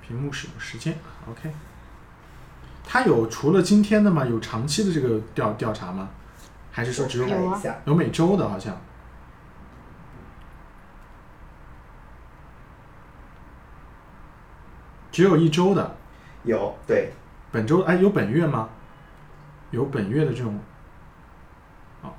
[0.00, 0.98] 屏幕使用时间
[1.30, 1.52] ，OK。
[2.82, 4.24] 它有除了今天的吗？
[4.24, 6.08] 有长期的这个调调查吗？
[6.72, 7.28] 还是说只有
[7.84, 8.48] 有每周的？
[8.48, 8.80] 好像
[15.10, 15.94] 只有一周的，
[16.44, 17.12] 有对，
[17.50, 18.70] 本周哎有本月吗？
[19.70, 20.58] 有本月的这种，
[22.00, 22.10] 哦，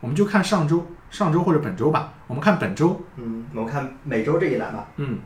[0.00, 2.12] 我们就看上周、上周或者本周吧。
[2.26, 4.86] 我们看本周，嗯，我们看每周这一栏吧。
[4.96, 5.18] 嗯，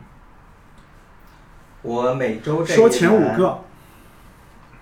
[1.81, 3.59] 我每周这一说前五，个，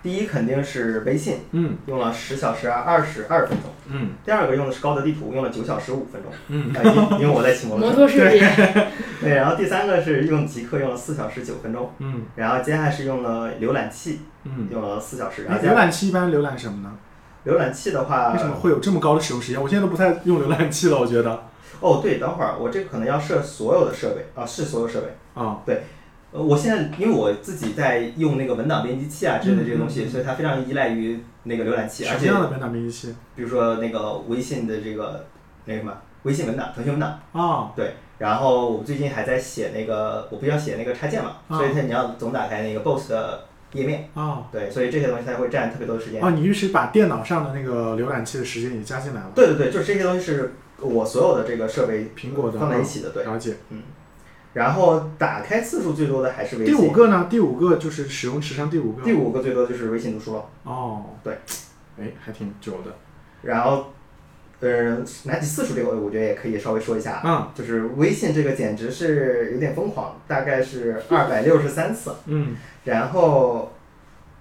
[0.02, 3.70] 第一肯定是微信，嗯用了十小时二十二分钟。
[3.92, 6.30] 嗯第二个用的是高德地图，用了九小时五分钟。
[6.48, 6.80] 嗯啊，
[7.18, 7.96] 因 因为我在骑摩托车。
[7.96, 8.46] 摩托世界，
[9.20, 11.90] 对，然后第三个是用极客，用了四小时九分钟。
[11.98, 14.68] 嗯然后接下来是用了浏览器，嗯。
[14.70, 15.46] 用了四小时。
[15.48, 16.94] 浏览器一般浏览什么呢？
[17.46, 19.62] 浏览器的话，为什么会有这么高的使用时间？
[19.62, 21.42] 我现在都不太用浏览器了，我觉得。
[21.80, 25.08] 哦，对，等会儿我这个可能要设所有的设备啊，是所有设备。
[25.32, 25.62] 啊、
[26.32, 33.14] 呃，我现在因为我自己在用那个文档编辑器啊之类的这些东西，嗯嗯嗯所以它非常依赖于那个浏览器，而且什么样的文档编辑器？
[33.34, 35.24] 比如说那个微信的这个
[35.64, 35.92] 那什么
[36.24, 37.94] 微信文档、腾讯文档，哦，对。
[38.18, 46.22] 然后我最近还在写那个，我不是要写那个插件嘛，啊所以它你要总打开那个 BOSS 的页面，哦，对，所以这些东西它会占特别多的时间。
[46.22, 49.30] 哦，你于是把电脑上的那个浏览器的时间也加进来了。
[49.34, 53.24] 对对对，就是这些东西是我所有的这个设备苹果的放在一起的，对。
[53.24, 53.56] 了解。
[53.70, 53.82] 嗯
[54.52, 57.28] 然后打开次数最多的还是微信第，五个呢？
[57.30, 59.04] 第五个就是使用时长第五个。
[59.04, 60.44] 第五个最多就是微信读书了。
[60.64, 61.38] 哦，对，
[61.96, 62.92] 哎，还挺久的。
[63.42, 63.92] 然后，
[64.60, 67.48] 呃，拿起次数这个，我觉得也可以稍微说一下啊，嗯。
[67.54, 72.54] 就是微信这个简直是有点疯狂，大概是二百六十三次，嗯。
[72.84, 73.72] 然后，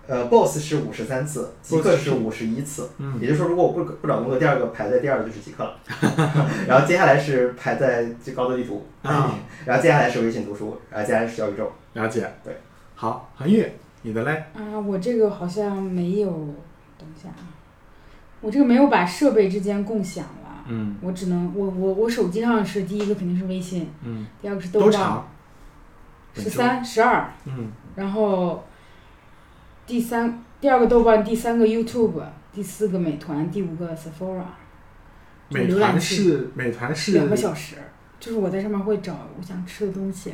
[0.07, 3.17] 呃，BOSS 是五十三次，极客是是五十一次，嗯。
[3.21, 5.79] 也就是说，如果我不不找工作，第二个排在第二的就是极客了，
[6.67, 12.29] 然后接下来是排在最高的地图，啊， 然后接下来是微信读书，然后接下来是小宇宙，了解。
[12.43, 12.57] 对，
[12.95, 13.65] 好，韩玉，
[14.01, 14.31] 你的嘞？
[14.53, 16.29] 啊，我这个好像没有，
[16.97, 17.43] 等一下啊，
[18.41, 20.95] 我这个没有把设备之间共享了，嗯。
[21.01, 25.23] 我只能我我我手机上是第一个肯定是微信，嗯，第二个是豆瓣。
[26.35, 27.71] 十三、十二，嗯。
[27.95, 28.63] 然后
[29.85, 32.21] 第三第二个豆瓣，第三个 YouTube，
[32.53, 34.43] 第四个美团，第五个 Sephora，
[35.49, 37.75] 美浏览团器是美团是两个小时，
[38.19, 40.33] 就是我在上面会找我想吃的东西，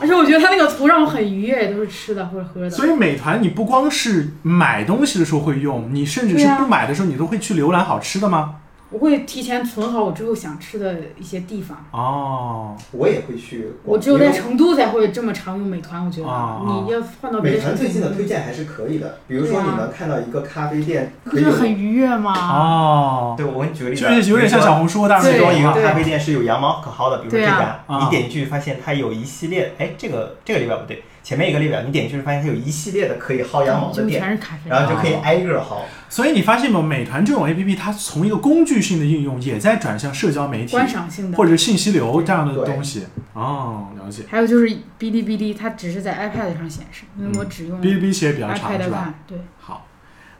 [0.00, 2.70] 而且我觉得它那个图让我很愉悦，都是吃的或者喝的。
[2.70, 8.56] 所以美团你不光是买东西的时候会用，你甚至是不买的时候，你都会去浏览好吃的吗？
[8.90, 11.84] 我会提前存好我之后想吃的一些地方。
[11.92, 16.60] 哦，我也会去，我只有在成都才会这么常用美团，我觉得、啊。
[16.84, 22.32] 你要换到别美团最近的推荐还是可以的，比如说你能看到一个咖啡店不可以有，是很愉悦吗？
[22.34, 28.04] 哦，对，我给你举个例子就啊，是有点像小红书但是其中一个咖啡店是有羊毛可薅的，比如说这家，啊。
[28.04, 34.38] 你点进去发现它有一系列，哎，这个这个礼拜不对，前面一个列表，你点进去发现它有一系列的可以薅羊毛的就店。
[34.66, 35.82] 然后就可以哦挨个薅。
[36.08, 43.06] 所以你发现没有，美团这种 A P P 它从一个工具性的应用，也在转向社交媒体观赏性的，或者信息流这样的东西。
[43.32, 44.24] 哦，了解。
[44.28, 44.66] 还有就是
[44.98, 49.14] 哔哩哔哩，它只是在 iPad 上显示，因为我只用哔哩哔哩其实比较长是吧？
[49.26, 49.86] 对，好，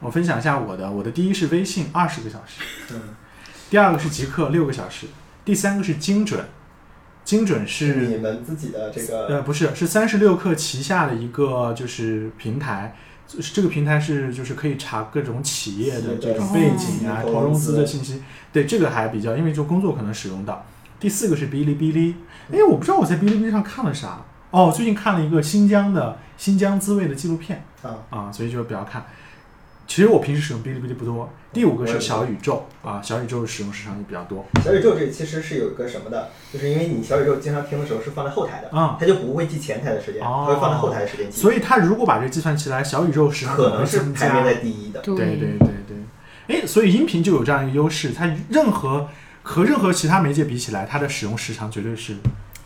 [0.01, 2.63] 我分享一下我的，我的第一是微信二十个小时，
[2.93, 3.01] 嗯，
[3.69, 5.07] 第二个是极客六个小时，
[5.45, 6.45] 第三个是精准，
[7.25, 12.97] 精准是是你们自己的这个呃不是是三十六氪旗下的一个就是平台。
[13.33, 18.21] 就是这个平台是就是可以查各种企业的这种背景啊、哦投融资的信息，
[18.53, 20.67] 对这个还比较，因为就工作可能使用到。
[20.99, 22.17] 第四个是哔哩哔哩，
[22.51, 29.07] 哎，我不知道我在哔哩哔哩上看了啥哦，最近看了一个新疆的新疆滋味的纪录片，啊，啊，所以就比较看。
[29.87, 31.33] 其实我平时使用哔哩哔哩不多。
[31.53, 44.01] 第五个是小宇宙啊，小宇宙使用时长也比较多小宇宙这其实是有个什么的，就是因为你小宇宙经常听的时候是放在后台的，啊，它就不会记前台的时间，哦它会放在后台的时间记，所以它如果把这计算起来，小宇宙时长可能是。
[44.13, 45.01] 排名在第一的。
[45.01, 49.09] 对对对对，哎，所以音频就有这样一个优势，它任何
[49.43, 52.17] 和任何其他媒介比起来，它的使用时长绝对是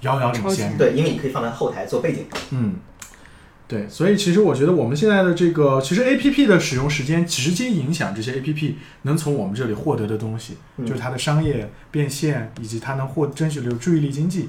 [0.00, 0.76] 遥遥领先。
[0.76, 2.26] 对，因为你可以放在后台做背景。
[2.50, 2.76] 嗯，
[3.74, 14.48] 对，所以其实我觉得我们现在的这个，其实 A P P 的使用时间直接影响这些 A P P 能从我们这里获得的东西，嗯就是它的商业变现以及它能获争取的注意力经济。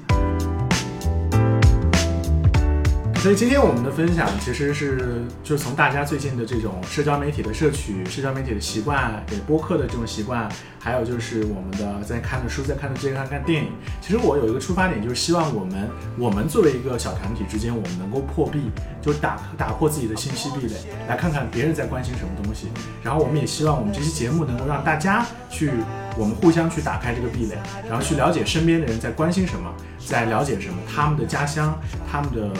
[3.26, 10.48] 所以今天我们的分享其实是就是从大家最近的这种社交媒体的摄取、社交媒体的习惯、给播客的这种习惯，
[10.78, 13.72] 还有就是我们的在看的书、在看的这些看看电影。
[14.00, 18.70] 其实我有一个出发点，就是希望我们我们作为一个小团体之间，我们能够破壁，
[19.02, 20.74] 就打打破自己的信息壁垒，
[21.08, 22.68] 来看看别人在关心什么东西。
[23.02, 25.72] 然后我们也希望我们这期节目能够让大家去，
[26.16, 27.56] 我们互相去打开这个壁垒，
[27.88, 29.70] 然后去了解身边的人在关心什么，
[30.04, 31.78] 在了解什么，他们的家乡，
[32.10, 32.50] 他们的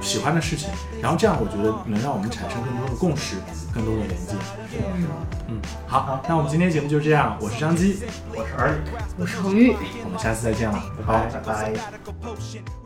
[0.00, 0.68] 喜欢的事情。
[1.00, 3.36] 然后这样，我觉得能让我们产生更多的共识，
[3.74, 4.34] 更多的连接。
[5.48, 8.02] 嗯，好，那我们今天节目就这样，我是张基，
[8.34, 9.74] 我是儿女，我是红玉。
[10.04, 11.40] 我们下次再见了，拜拜好，。
[11.44, 12.81] 拜拜。